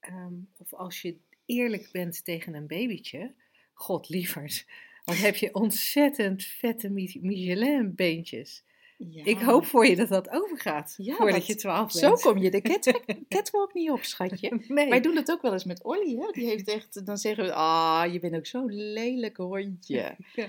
[0.00, 3.34] ehm, of als je eerlijk bent tegen een babytje,
[3.72, 4.66] god lieverd,
[5.04, 8.64] dan heb je ontzettend vette Mi- Michelin-beentjes.
[8.96, 9.24] Ja.
[9.24, 12.20] Ik hoop voor je dat dat overgaat, Ja, voordat want je twaalf Zo bent.
[12.20, 14.60] kom je de catwalk, catwalk niet op, schatje.
[14.68, 14.88] Nee.
[14.88, 16.16] Wij doen dat ook wel eens met Olly.
[16.16, 16.30] Hè?
[16.32, 20.16] Die heeft echt, dan zeggen we, ah, je bent ook zo'n lelijk hondje.
[20.34, 20.48] Ja.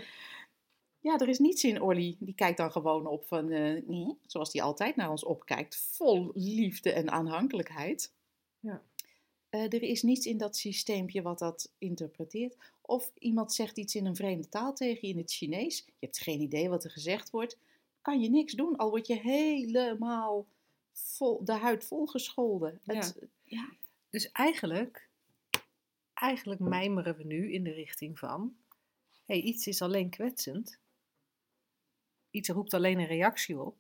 [1.00, 2.16] Ja, er is niets in Olly.
[2.20, 5.76] Die kijkt dan gewoon op van, eh, nee, zoals die altijd naar ons opkijkt.
[5.92, 8.14] Vol liefde en aanhankelijkheid.
[8.60, 8.82] Ja.
[9.50, 12.56] Eh, er is niets in dat systeempje wat dat interpreteert.
[12.92, 15.78] Of iemand zegt iets in een vreemde taal tegen je in het Chinees.
[15.86, 17.58] Je hebt geen idee wat er gezegd wordt.
[18.02, 20.48] Kan je niks doen, al word je helemaal
[20.92, 22.80] vol, de huid volgescholden.
[22.84, 23.70] Het, ja.
[24.10, 25.10] Dus eigenlijk,
[26.14, 28.56] eigenlijk mijmeren we nu in de richting van,
[29.26, 30.80] hey, iets is alleen kwetsend,
[32.32, 33.78] iets roept alleen een reactie op,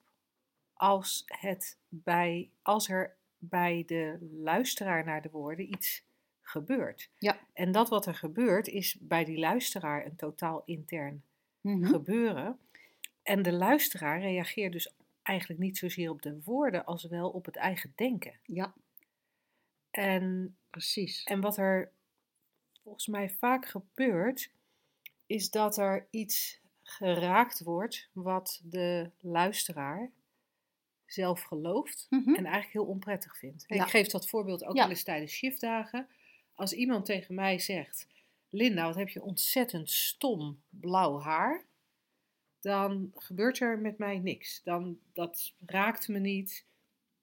[0.74, 6.04] als, het bij, als er bij de luisteraar naar de woorden iets
[6.42, 7.10] gebeurt.
[7.18, 7.40] Ja.
[7.54, 11.24] En dat wat er gebeurt is bij die luisteraar een totaal intern
[11.62, 11.86] Mhm.
[11.86, 12.60] gebeuren.
[13.24, 17.56] En de luisteraar reageert dus eigenlijk niet zozeer op de woorden als wel op het
[17.56, 18.34] eigen denken.
[18.46, 18.74] Ja,
[19.92, 21.24] En precies.
[21.24, 21.92] En wat er
[22.84, 24.52] volgens mij vaak gebeurt,
[25.26, 30.12] is dat er iets geraakt wordt wat de luisteraar
[31.06, 32.30] zelf gelooft Mhm.
[32.30, 33.64] en eigenlijk heel onprettig vindt.
[33.68, 33.84] Ja.
[33.84, 34.82] Ik geef dat voorbeeld ook Ja.
[34.82, 36.08] wel eens tijdens shiftdagen.
[36.62, 38.08] Als iemand tegen mij zegt,
[38.50, 41.66] Linda, wat heb je ontzettend stom blauw haar,
[42.60, 44.64] dan gebeurt er met mij niks.
[44.64, 46.66] Dan, dat raakt me niet.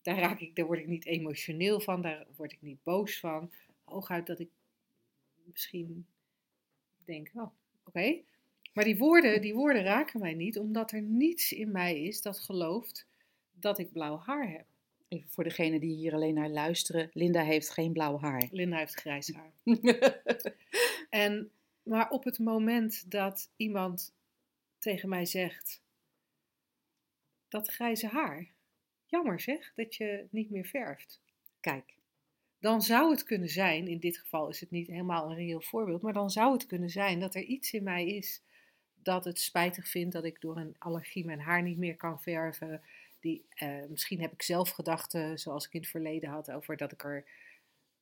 [0.02, 3.52] Daar, raak ik, daar word ik niet emotioneel van, daar word ik niet boos van.
[3.84, 4.50] Hooguit dat ik
[5.44, 6.06] misschien
[7.04, 7.50] denk, oh,
[7.84, 8.20] oké.
[8.72, 12.38] Maar die woorden, die woorden raken mij niet, omdat er niets in mij is dat
[12.38, 13.06] gelooft
[13.52, 14.66] dat ik blauw haar heb.
[15.08, 17.10] Even voor degenen die hier alleen naar luisteren.
[17.12, 18.48] Linda heeft geen blauw haar.
[18.50, 19.52] Linda heeft grijs haar.
[21.10, 21.50] En,
[21.82, 24.14] maar op het moment dat iemand
[24.78, 25.82] tegen mij zegt,
[27.48, 28.46] dat grijze haar,
[29.06, 31.20] jammer zeg, dat je niet meer verft.
[31.60, 31.96] Kijk.
[32.60, 36.02] Dan zou het kunnen zijn, in dit geval is het niet helemaal een reëel voorbeeld,
[36.02, 38.42] maar dan zou het kunnen zijn dat er iets in mij is
[39.02, 42.82] dat het spijtig vindt dat ik door een allergie mijn haar niet meer kan verven.
[43.20, 46.92] Die, eh, misschien heb ik zelf gedachten, zoals ik in het verleden had, over dat
[46.92, 47.24] ik er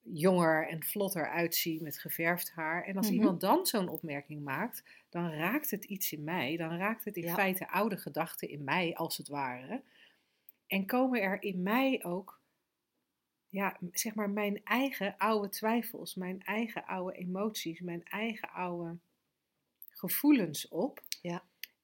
[0.01, 2.85] jonger en vlotter uitzie met geverfd haar.
[2.85, 3.17] En als Mhm.
[3.17, 6.57] iemand dan zo'n opmerking maakt, dan raakt het iets in mij.
[6.57, 7.35] Dan raakt het in Ja.
[7.35, 9.83] feite oude gedachten in mij, als het ware.
[10.67, 12.41] En komen er in mij ook,
[13.49, 18.99] ja, zeg maar, mijn eigen oude twijfels, mijn eigen oude emoties, mijn eigen oude
[19.91, 21.03] gevoelens op.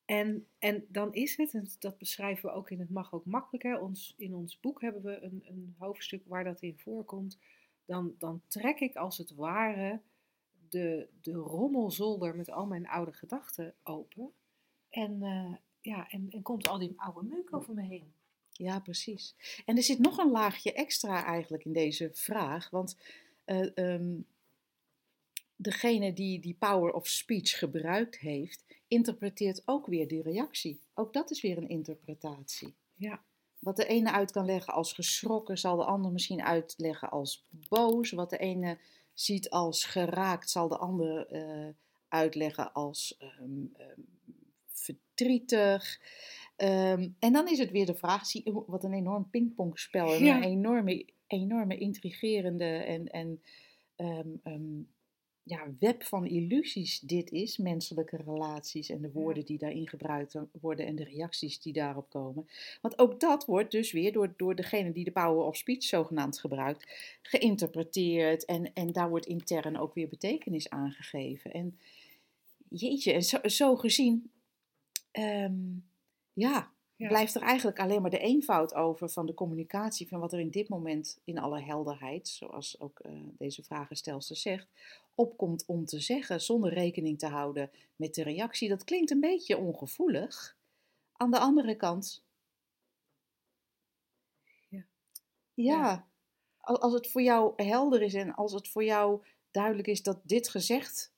[0.05, 3.81] En, en dan is het, en dat beschrijven we ook in Het Mag Ook Makkelijker,
[3.81, 7.38] ons, in ons boek hebben we een, een hoofdstuk waar dat in voorkomt.
[7.85, 10.01] Dan, dan trek ik als het ware
[10.69, 14.33] de, de rommelzolder met al mijn oude gedachten open.
[14.91, 18.12] En, eh, ja, en, en komt al die oude meuk over me heen.
[18.51, 19.35] Ja, precies.
[19.65, 22.71] En er zit nog een laagje extra eigenlijk in deze vraag.
[22.71, 22.97] Want
[23.45, 24.21] eh, ehm,
[25.62, 30.81] degene die die power of speech gebruikt heeft, interpreteert ook weer die reactie.
[30.94, 32.75] Ook dat is weer een interpretatie.
[32.94, 33.22] Ja.
[33.59, 38.11] Wat de ene uit kan leggen als geschrokken, zal de ander misschien uitleggen als boos.
[38.11, 38.79] Wat de ene
[39.14, 41.68] ziet als geraakt, zal de ander eh,
[42.09, 44.01] uitleggen als ehm, ehm,
[44.66, 46.01] verdrietig.
[46.57, 50.37] Ehm, en dan is het weer de vraag, zie wat een enorm pingpongspel en Ja.
[50.37, 53.42] een enorme, enorme intrigerende en, en
[55.44, 60.87] ja, web van illusies dit is, menselijke relaties en de woorden die daarin gebruikt worden
[60.87, 62.48] en de reacties die daarop komen.
[62.81, 66.40] Want ook dat wordt dus weer door, door degene die de power of speech zogenaamd
[66.40, 71.52] gebruikt, geïnterpreteerd en, en daar wordt intern ook weer betekenis aangegeven.
[71.52, 71.78] En
[72.68, 74.31] jeetje, en zo, zo gezien,
[75.11, 75.55] ehm,
[76.33, 76.70] ja,
[77.03, 77.09] Ja.
[77.09, 80.51] blijft er eigenlijk alleen maar de eenvoud over van de communicatie van wat er in
[80.51, 84.69] dit moment in alle helderheid, zoals ook eh, deze vragenstelster zegt,
[85.15, 88.69] opkomt om te zeggen zonder rekening te houden met de reactie.
[88.69, 90.57] Dat klinkt een beetje ongevoelig.
[91.12, 92.25] Aan de andere kant.
[94.69, 94.85] Ja.
[95.55, 96.07] Ja,
[96.61, 100.21] al- als het voor jou helder is en als het voor jou duidelijk is dat
[100.23, 101.12] dit gezegd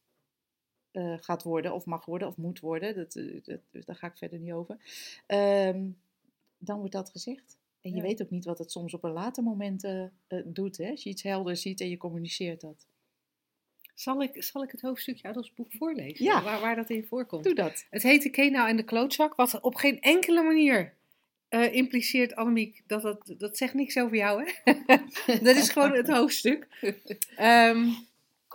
[0.94, 4.06] eh, gaat worden, of mag worden, of moet worden, dat, eh, dat, dus daar ga
[4.06, 4.76] ik verder niet over,
[5.26, 5.86] ehm,
[6.58, 7.56] dan wordt dat gezegd.
[7.80, 8.02] En je Ja.
[8.02, 10.04] weet ook niet wat het soms op een later moment eh,
[10.44, 10.90] doet, hè?
[10.90, 12.86] als je iets helder ziet en je communiceert dat.
[13.94, 16.24] Zal ik, zal ik het hoofdstukje uit ons boek voorlezen?
[16.24, 16.42] Ja.
[16.42, 17.44] Waar, waar dat in voorkomt?
[17.44, 17.86] Doe dat.
[17.90, 20.94] Het heet de Kenau en de klootzak, wat op geen enkele manier
[21.70, 24.74] impliceert, Annemiek, dat, dat dat zegt niks over jou, hè?
[25.48, 26.68] dat is gewoon het hoofdstuk.
[27.36, 27.88] Ehm,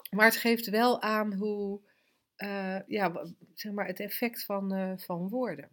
[0.10, 1.80] maar het geeft wel aan hoe,
[2.40, 5.70] eh, ja, zeg maar, het effect van, eh, van woorden.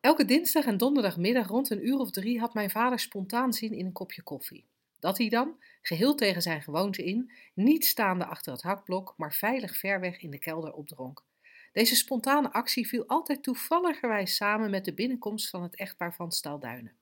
[0.00, 3.86] Elke dinsdag en donderdagmiddag rond een uur of drie had mijn vader spontaan zin in
[3.86, 4.66] een kopje koffie.
[4.98, 9.76] Dat hij dan, geheel tegen zijn gewoonte in, niet staande achter het hakblok, maar veilig
[9.76, 11.24] ver weg in de kelder opdronk.
[11.72, 16.99] Deze spontane actie viel altijd toevalligerwijs samen met de binnenkomst van het echtpaar van Stalduinen.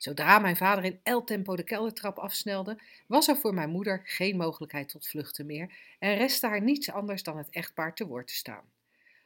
[0.00, 4.36] Zodra mijn vader in el tempo de keldertrap afsnelde, was er voor mijn moeder geen
[4.36, 8.34] mogelijkheid tot vluchten meer en restte haar niets anders dan het echtpaar te woord te
[8.34, 8.64] staan.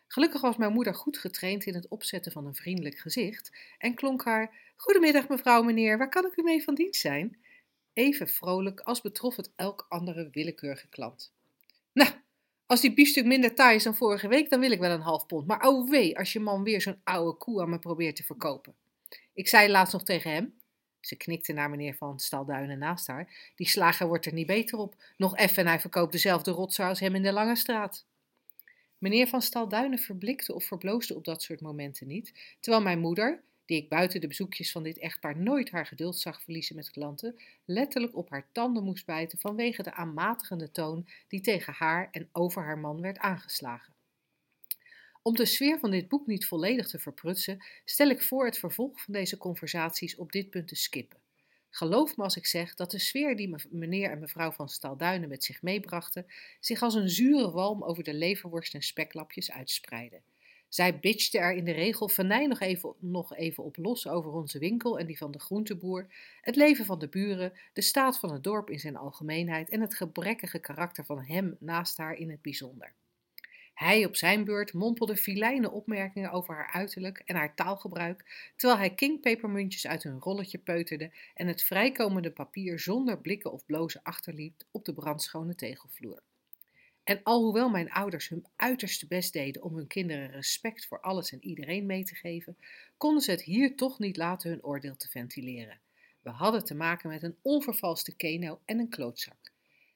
[0.06, 4.24] Gelukkig was mijn moeder goed getraind in het opzetten van een vriendelijk gezicht en klonk
[4.24, 7.38] haar: Goedemiddag, mevrouw, meneer, waar kan ik u mee van dienst zijn?
[7.92, 11.32] Even vrolijk als betrof het elk andere willekeurige klant.
[11.92, 12.10] Nou,
[12.66, 15.26] als die biefstuk minder taai is dan vorige week, dan wil ik wel een half
[15.26, 15.46] pond.
[15.46, 18.74] Maar oh wee, als je man weer zo'n oude koe aan me probeert te verkopen.
[19.32, 20.62] Ik zei laatst nog tegen hem.
[21.06, 23.52] Ze knikte naar meneer van Stalduinen naast haar.
[23.54, 24.94] Die slager wordt er niet beter op.
[25.16, 28.06] Nog effen en hij verkoopt dezelfde rotzooi als hem in de Lange Straat.
[28.98, 33.82] Meneer van Stalduinen verblikte of verbloosde op dat soort momenten niet, terwijl mijn moeder, die
[33.82, 38.16] ik buiten de bezoekjes van dit echtpaar nooit haar geduld zag verliezen met klanten, letterlijk
[38.16, 42.78] op haar tanden moest bijten vanwege de aanmatigende toon die tegen haar en over haar
[42.78, 43.93] man werd aangeslagen.
[45.26, 49.02] Om de sfeer van dit boek niet volledig te verprutsen, stel ik voor het vervolg
[49.02, 51.18] van deze conversaties op dit punt te skippen.
[51.70, 55.28] Geloof me als ik zeg dat de sfeer die me- meneer en mevrouw van Stalduinen
[55.28, 56.26] met zich meebrachten,
[56.60, 60.20] zich als een zure walm over de leverworst en speklapjes uitspreidde.
[60.68, 64.58] Zij bitchte er in de regel venijn nog even, nog even op los over onze
[64.58, 66.06] winkel en die van de groenteboer,
[66.40, 69.94] het leven van de buren, de staat van het dorp in zijn algemeenheid en het
[69.94, 72.94] gebrekkige karakter van hem naast haar in het bijzonder.
[73.74, 78.94] Hij op zijn beurt mompelde filijne opmerkingen over haar uiterlijk en haar taalgebruik, terwijl hij
[78.94, 84.84] kingpepermuntjes uit hun rolletje peuterde en het vrijkomende papier zonder blikken of blozen achterliet op
[84.84, 86.22] de brandschone tegelvloer.
[87.04, 91.44] En alhoewel mijn ouders hun uiterste best deden om hun kinderen respect voor alles en
[91.44, 92.56] iedereen mee te geven,
[92.96, 95.80] konden ze het hier toch niet laten hun oordeel te ventileren.
[96.20, 99.53] We hadden te maken met een onvervalste keno en een klootzak.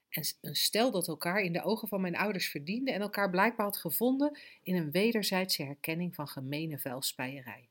[0.09, 3.67] En een stel dat elkaar in de ogen van mijn ouders verdiende en elkaar blijkbaar
[3.67, 7.69] had gevonden in een wederzijdse herkenning van gemene vuilspeierij.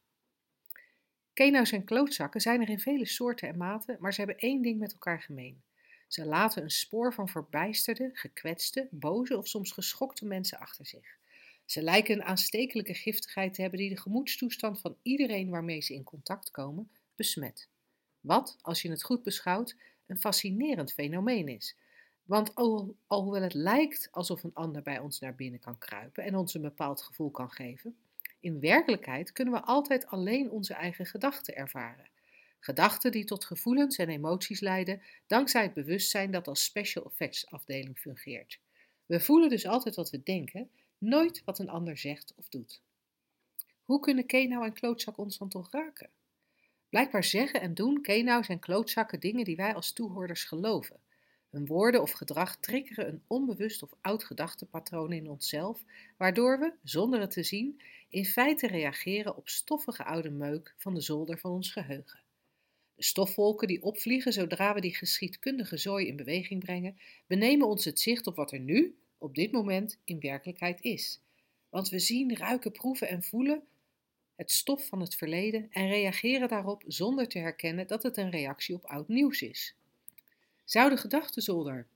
[1.33, 4.79] Keno's en klootzakken zijn er in vele soorten en maten, maar ze hebben één ding
[4.79, 5.61] met elkaar gemeen.
[6.07, 11.17] Ze laten een spoor van verbijsterde, gekwetste, boze of soms geschokte mensen achter zich.
[11.65, 16.03] Ze lijken een aanstekelijke giftigheid te hebben die de gemoedstoestand van iedereen waarmee ze in
[16.03, 17.69] contact komen besmet.
[18.19, 21.75] Wat, als je het goed beschouwt, een fascinerend fenomeen is.
[22.27, 26.35] Want al, alhoewel het lijkt alsof een ander bij ons naar binnen kan kruipen en
[26.35, 27.97] ons een bepaald gevoel kan geven,
[28.39, 32.09] in werkelijkheid kunnen we altijd alleen onze eigen gedachten ervaren.
[32.59, 37.97] Gedachten die tot gevoelens en emoties leiden dankzij het bewustzijn dat als special effects afdeling
[37.99, 38.59] fungeert.
[39.05, 42.81] We voelen dus altijd wat we denken, nooit wat een ander zegt of doet.
[43.83, 46.09] Hoe kunnen Kenau en klootzak ons dan toch raken?
[46.89, 50.99] Blijkbaar zeggen en doen Kenau's en klootzakken dingen die wij als toehoorders geloven.
[51.49, 55.83] Hun woorden of gedrag triggeren een onbewust of oud gedachtepatroon in onszelf,
[56.17, 61.01] waardoor we, zonder het te zien, in feite reageren op stoffige oude meuk van de
[61.01, 62.19] zolder van ons geheugen.
[62.95, 67.99] De stofwolken die opvliegen zodra we die geschiedkundige zooi in beweging brengen, benemen ons het
[67.99, 71.21] zicht op wat er nu, op dit moment, in werkelijkheid is.
[71.69, 73.63] Want we zien, ruiken, proeven en voelen
[74.37, 78.75] het stof van het verleden en reageren daarop zonder te herkennen dat het een reactie
[78.75, 79.75] op oud nieuws is.
[80.67, 81.87] Zou de gedachtenzolder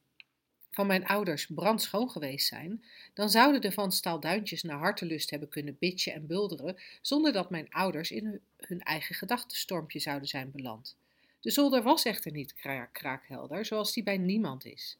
[0.71, 5.77] van mijn ouders brandschoon geweest zijn, dan zouden de van Staalduintjes naar hartelust hebben kunnen
[5.79, 10.97] bitchen en bulderen, zonder dat mijn ouders in hun, eigen gedachtenstormpje zouden zijn beland.
[11.39, 14.97] De zolder was echter niet kraak kraakhelder, zoals die bij niemand is.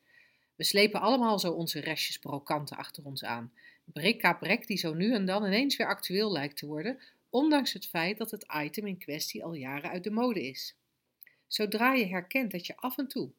[0.56, 3.54] We slepen allemaal zo onze restjes brokanten achter ons aan.
[3.84, 7.00] Brik-brek die zo nu en dan ineens weer actueel lijkt te worden,
[7.30, 10.76] ondanks het feit dat het item in kwestie al jaren uit de mode is.
[11.48, 13.32] Zodra je herkent dat je af en toe,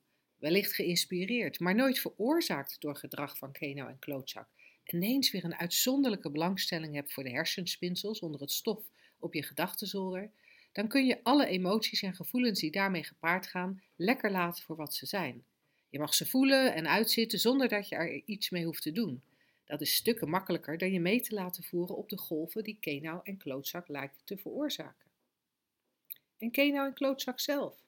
[0.43, 4.49] wellicht geïnspireerd, maar nooit veroorzaakt door gedrag van Keno en klootzak,
[4.85, 8.85] ineens weer een uitzonderlijke belangstelling hebt voor de hersenspinsels onder het stof
[9.19, 10.31] op je gedachtenzolder,
[10.73, 14.95] dan kun je alle emoties en gevoelens die daarmee gepaard gaan lekker laten voor wat
[14.95, 15.45] ze zijn.
[15.89, 19.23] Je mag ze voelen en uitzitten zonder dat je er iets mee hoeft te doen.
[19.65, 23.21] Dat is stukken makkelijker dan je mee te laten voeren op de golven die Kenau
[23.23, 25.11] en klootzak lijken te veroorzaken.
[26.39, 27.83] En Kenau en klootzak zelf.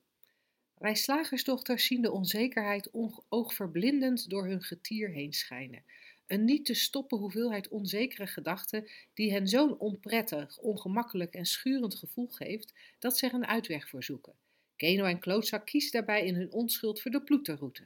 [0.84, 2.90] Wij slagersdochters zien de onzekerheid
[3.28, 5.84] oogverblindend door hun getier heen schijnen.
[6.26, 12.28] Een niet te stoppen hoeveelheid onzekere gedachten die hen zo'n onprettig, ongemakkelijk en schurend gevoel
[12.28, 14.32] geeft dat ze er een uitweg voor zoeken.
[14.76, 17.82] Keno en klootzak kiezen daarbij in hun onschuld voor de ploeterroute.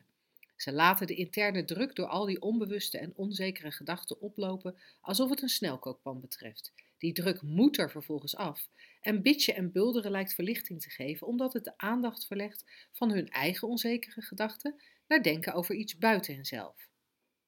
[0.56, 5.42] Ze laten de interne druk door al die onbewuste en onzekere gedachten oplopen alsof het
[5.42, 6.72] een snelkookpan betreft.
[6.98, 8.68] Die druk moet er vervolgens af.
[9.00, 13.28] En bitje en bulderen lijkt verlichting te geven omdat het de aandacht verlegt van hun
[13.28, 16.88] eigen onzekere gedachten naar denken over iets buiten henzelf.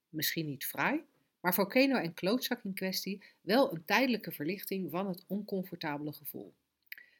[0.09, 1.03] Misschien niet fraai,
[1.39, 6.53] maar voor Keno en klootzak in kwestie wel een tijdelijke verlichting van het oncomfortabele gevoel.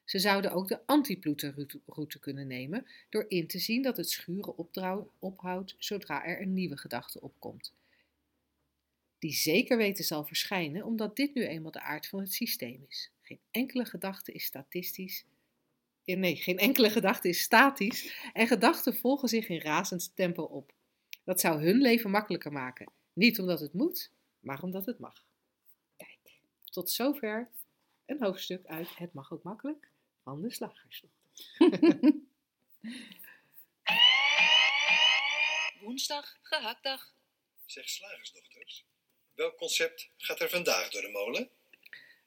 [0.06, 4.56] Ze zouden ook de antiploetenroute kunnen nemen door in te zien dat het schuren
[5.20, 7.74] ophoudt zodra er een nieuwe gedachte opkomt.
[9.22, 13.12] Die zeker weten zal verschijnen, omdat dit nu eenmaal de aard van het systeem is.
[13.22, 15.26] Geen enkele gedachte is statistisch.
[16.06, 20.74] Eh, nee, geen enkele gedachte is statisch en gedachten volgen zich in razend tempo op.
[21.24, 22.92] Dat zou hun leven makkelijker maken.
[23.14, 25.26] Niet omdat het moet, maar omdat het mag.
[25.98, 26.20] Kijk,
[26.64, 27.50] tot zover
[28.06, 29.90] een hoofdstuk uit Het mag ook makkelijk
[30.24, 31.46] van de slagersdochter.
[35.82, 37.14] Woensdag, gehaktdag.
[37.66, 38.86] Zeg slagersdochters,
[39.36, 41.50] welk concept gaat er vandaag door de molen?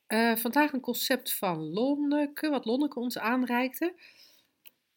[0.08, 3.94] Uh, vandaag een concept van Lonneke, wat Lonneke ons aanreikte.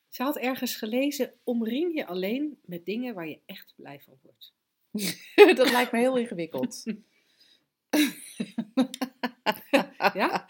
[0.09, 4.53] Ze had ergens gelezen, omring je alleen met dingen waar je echt blij van wordt.
[5.57, 6.83] dat lijkt me heel ingewikkeld.
[10.13, 10.45] ja?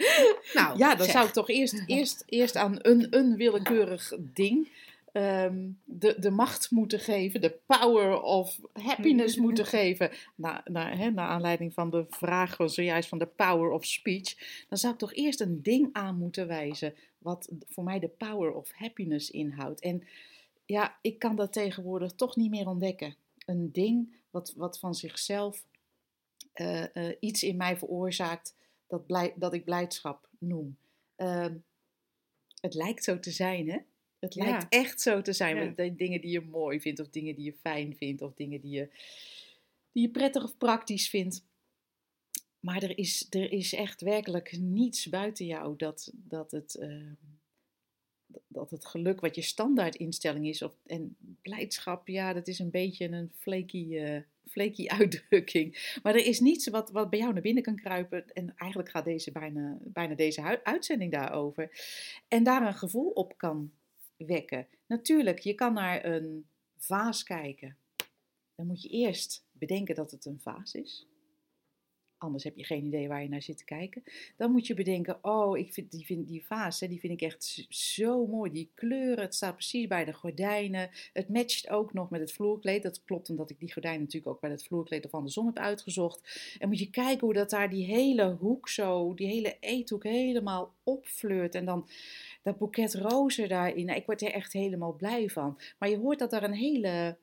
[0.54, 4.72] Nou, ja, dan zou ik toch eerst, eerst, eerst aan een, een willekeurig ding
[5.18, 10.12] ehm, de, de macht moeten geven, de power of happiness moeten geven.
[10.36, 14.36] Na, na, hè, naar aanleiding van de vraag zojuist van de power of speech.
[14.70, 18.54] Dan zou ik toch eerst een ding aan moeten wijzen wat voor mij de power
[18.54, 19.82] of happiness inhoudt.
[19.82, 20.04] En
[20.66, 23.16] ja, ik kan dat tegenwoordig toch niet meer ontdekken.
[23.46, 25.64] Een ding wat, wat van zichzelf
[26.56, 28.56] uh, uh, iets in mij veroorzaakt
[28.88, 30.78] dat, blij, dat ik blijdschap noem.
[31.18, 31.46] Uh,
[32.62, 33.78] het lijkt zo te zijn, hè?
[34.28, 34.50] Het ja.
[34.50, 35.56] lijkt echt zo te zijn.
[35.56, 35.74] Ja.
[35.76, 38.72] De dingen die je mooi vindt, of dingen die je fijn vindt, of dingen die
[38.72, 38.90] je,
[39.92, 41.46] die je prettig of praktisch vindt.
[42.60, 47.12] Maar er is, er is echt werkelijk niets buiten jou dat, dat, het, uh,
[48.48, 50.62] dat het geluk wat je standaardinstelling is.
[50.62, 54.20] Of, en blijdschap, ja, dat is een beetje een flaky, uh,
[54.50, 55.98] flaky uitdrukking.
[56.04, 58.34] Maar er is niets wat, wat bij jou naar binnen kan kruipen.
[58.34, 61.72] En eigenlijk gaat deze bijna, bijna deze uitzending daarover.
[62.28, 63.72] En daar een gevoel op kan
[64.18, 64.68] wekken.
[64.86, 66.48] Natuurlijk, je kan naar een
[66.78, 67.78] vaas kijken.
[68.56, 71.08] Dan moet je eerst bedenken dat het een vaas is.
[72.18, 74.04] Anders heb je geen idee waar je naar zit te kijken.
[74.38, 77.22] Dan moet je bedenken, oh, ik vind die, vind, die vaas, hè, die vind ik
[77.22, 78.52] echt zo mooi.
[78.52, 80.90] Die kleuren, het staat precies bij de gordijnen.
[81.14, 82.84] Het matcht ook nog met het vloerkleed.
[82.84, 86.56] Dat klopt omdat ik die gordijnen natuurlijk ook bij het vloerkleed of andersom heb uitgezocht.
[86.60, 90.74] En moet je kijken hoe dat daar die hele hoek zo, die hele eethoek helemaal
[90.84, 91.56] opfleurt.
[91.56, 91.88] En dan
[92.44, 93.90] dat boeket rozen daarin.
[93.90, 95.60] Ik word er echt helemaal blij van.
[95.80, 97.18] Maar je hoort dat er een hele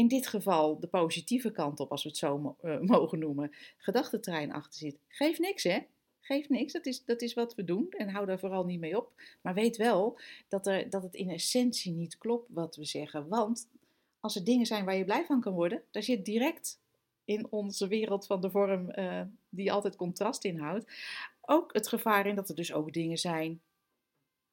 [0.00, 4.52] in dit geval de positieve kant op, als we het zo uh, mogen noemen, gedachtentrein
[4.52, 4.98] achter zit.
[5.08, 5.78] Geef niks, hè?
[6.20, 8.96] Geef niks, dat is, dat is wat we doen en hou daar vooral niet mee
[8.96, 9.12] op.
[9.40, 13.28] Maar weet wel dat, er, dat het in essentie niet klopt wat we zeggen.
[13.28, 13.68] Want
[14.20, 16.80] als er dingen zijn waar je blij van kan worden, daar zit direct
[17.24, 20.92] in onze wereld van de vorm uh, die altijd contrast inhoudt,
[21.40, 23.60] ook het gevaar in dat er dus ook dingen zijn.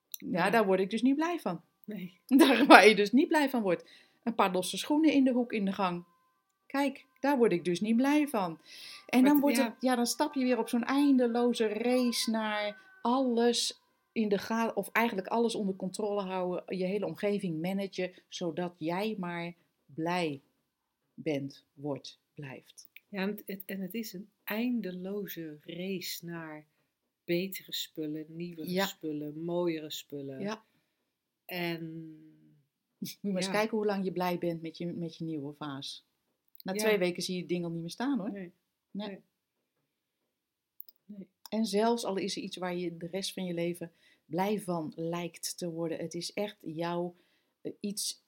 [0.10, 0.50] Ja, ja.
[0.50, 1.62] daar word ik dus niet blij van.
[1.88, 2.20] Nee.
[2.38, 3.90] Daar waar je dus niet blij van wordt.
[4.24, 6.06] Een paar losse schoenen in de hoek in de gang.
[6.66, 8.60] Kijk, daar word ik dus niet blij van.
[9.08, 13.82] En dan, wordt Het, ja, dan stap je weer op zo'n eindeloze race naar alles
[14.12, 19.16] in de gaten, of eigenlijk alles onder controle houden, je hele omgeving managen, zodat jij
[19.20, 19.54] maar
[19.86, 20.42] blij
[21.14, 22.90] bent, wordt, blijft.
[23.10, 26.66] Ja, en het, en het is een eindeloze race naar
[27.26, 28.86] betere spullen, nieuwere ja.
[28.86, 30.40] spullen, mooiere spullen.
[30.40, 30.64] Ja.
[31.46, 32.16] En
[33.00, 35.54] moet je maar eens kijken hoe lang je blij bent met je, met je nieuwe
[35.54, 36.06] vaas.
[36.64, 38.32] Na twee weken zie je het ding al niet meer staan hoor.
[38.32, 38.54] Nee.
[38.92, 39.08] nee.
[39.08, 39.24] nee.
[41.06, 41.28] nee.
[41.50, 43.92] En zelfs al is er iets waar je de rest van je leven
[44.28, 45.98] blij van lijkt te worden.
[45.98, 47.16] Het is echt jouw
[47.62, 48.24] uh, iets,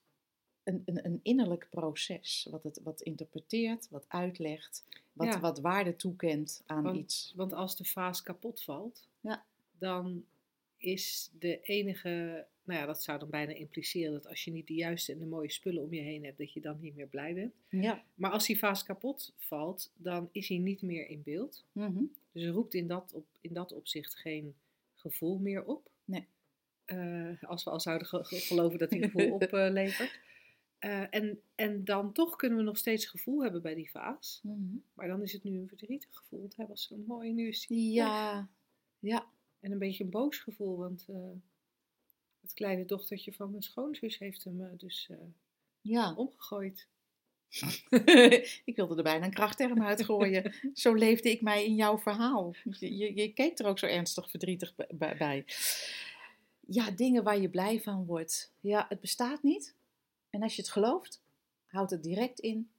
[0.64, 2.48] een, een, een, innerlijk proces.
[2.52, 5.40] Wat het wat interpreteert, wat uitlegt, wat, ja.
[5.40, 7.34] wat waarde toekent aan want, iets.
[7.36, 9.46] Want als de vaas kapot valt, ja.
[9.78, 10.26] dan
[10.80, 14.74] is de enige, nou ja, dat zou dan bijna impliceren dat als je niet de
[14.74, 17.34] juiste en de mooie spullen om je heen hebt, dat je dan niet meer blij
[17.34, 17.54] bent.
[17.70, 18.04] Ja.
[18.16, 21.66] Maar als die vaas kapot valt, dan is hij niet meer in beeld.
[21.72, 22.04] Mhm.
[22.32, 24.56] Dus er roept in dat, op, in dat opzicht geen
[24.96, 25.90] gevoel meer op.
[26.06, 26.28] Nee.
[26.86, 30.20] Eh, als we al zouden ge- ge- geloven dat die gevoel oplevert.
[30.80, 34.40] Eh, en, en dan toch kunnen we nog steeds gevoel hebben bij die vaas.
[34.44, 34.76] Mhm.
[34.94, 36.40] Maar dan is het nu een verdrietig gevoel.
[36.40, 38.48] want Hij was zo mooi, nu is hij weg.
[39.00, 39.30] Ja.
[39.60, 41.16] En een beetje een boos gevoel, want eh,
[42.42, 45.18] het kleine dochtertje van mijn schoonzus heeft hem eh, dus eh,
[45.82, 46.14] Ja.
[46.14, 46.88] omgegooid.
[48.66, 50.54] ik wilde er bijna een krachtterm uitgooien.
[50.74, 52.56] zo leefde ik mij in jouw verhaal.
[52.80, 55.46] Je, je, je keek er ook zo ernstig verdrietig bij.
[56.68, 58.52] Ja, dingen waar je blij van wordt.
[58.60, 59.76] Ja, het bestaat niet.
[60.30, 61.22] En als je het gelooft,
[61.66, 62.70] houdt het direct in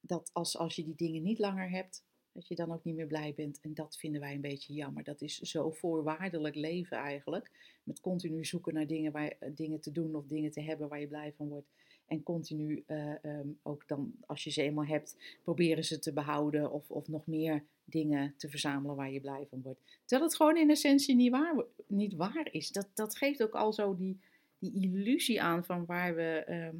[0.00, 2.02] dat als, als je die dingen niet langer hebt,
[2.32, 3.60] dat je dan ook niet meer blij bent.
[3.60, 5.04] En dat vinden wij een beetje jammer.
[5.04, 7.50] Dat is zo voorwaardelijk leven eigenlijk.
[7.82, 11.06] Met continu zoeken naar dingen, waar, dingen te doen of dingen te hebben waar je
[11.06, 11.70] blij van wordt.
[12.06, 16.72] En continu eh, ehm, ook dan, als je ze eenmaal hebt, proberen ze te behouden
[16.72, 19.80] of, of nog meer dingen te verzamelen waar je blij van wordt.
[20.04, 22.70] Terwijl het gewoon in essentie niet waar, niet waar is.
[22.70, 24.20] Dat, dat geeft ook al zo die,
[24.58, 26.76] die illusie aan van waar we, ehm,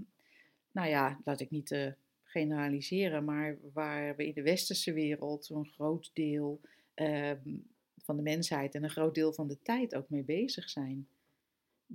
[0.72, 1.92] nou ja, laat ik niet eh,
[2.32, 6.60] generaliseren, maar waar we in de westerse wereld een groot deel
[6.94, 7.56] ehm,
[7.98, 11.08] van de mensheid en een groot deel van de tijd ook mee bezig zijn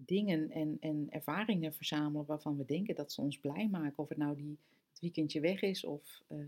[0.06, 3.98] dingen en, en ervaringen verzamelen waarvan we denken dat ze ons blij maken.
[3.98, 4.58] Of het nou die,
[4.90, 6.42] het weekendje weg is of ehm,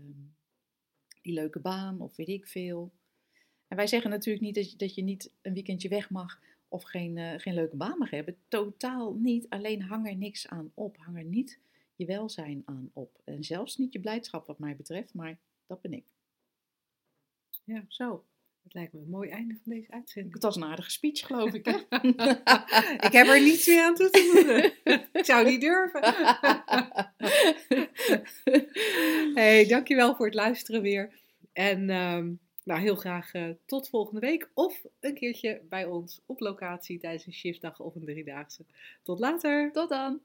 [1.22, 2.90] die leuke baan of weet ik veel.
[3.68, 6.82] En wij zeggen natuurlijk niet dat je, dat je niet een weekendje weg mag of
[6.82, 8.36] geen, eh, geen leuke baan mag hebben.
[8.48, 9.48] Totaal niet.
[9.48, 10.96] Alleen hang er niks aan op.
[10.96, 11.58] Hang er niet
[12.00, 13.20] je welzijn aan op.
[13.24, 16.04] En zelfs niet je blijdschap wat mij betreft, maar dat ben ik.
[17.64, 17.84] Ja.
[17.88, 18.24] Zo.
[18.62, 20.34] Het lijkt me een mooi einde van deze uitzending.
[20.34, 21.64] Het was een aardige speech, geloof ik.
[21.64, 21.72] Hè?
[23.06, 24.72] ik heb er niets meer aan toe te voegen.
[25.12, 26.00] ik zou niet durven.
[29.40, 31.18] hey, dankjewel voor het luisteren weer.
[31.52, 32.32] En ehm,
[32.64, 34.50] nou, heel graag eh, tot volgende week.
[34.54, 38.64] Of een keertje bij ons op locatie tijdens een shiftdag of een driedaagse.
[39.02, 39.72] Tot later.
[39.72, 40.20] Tot dan.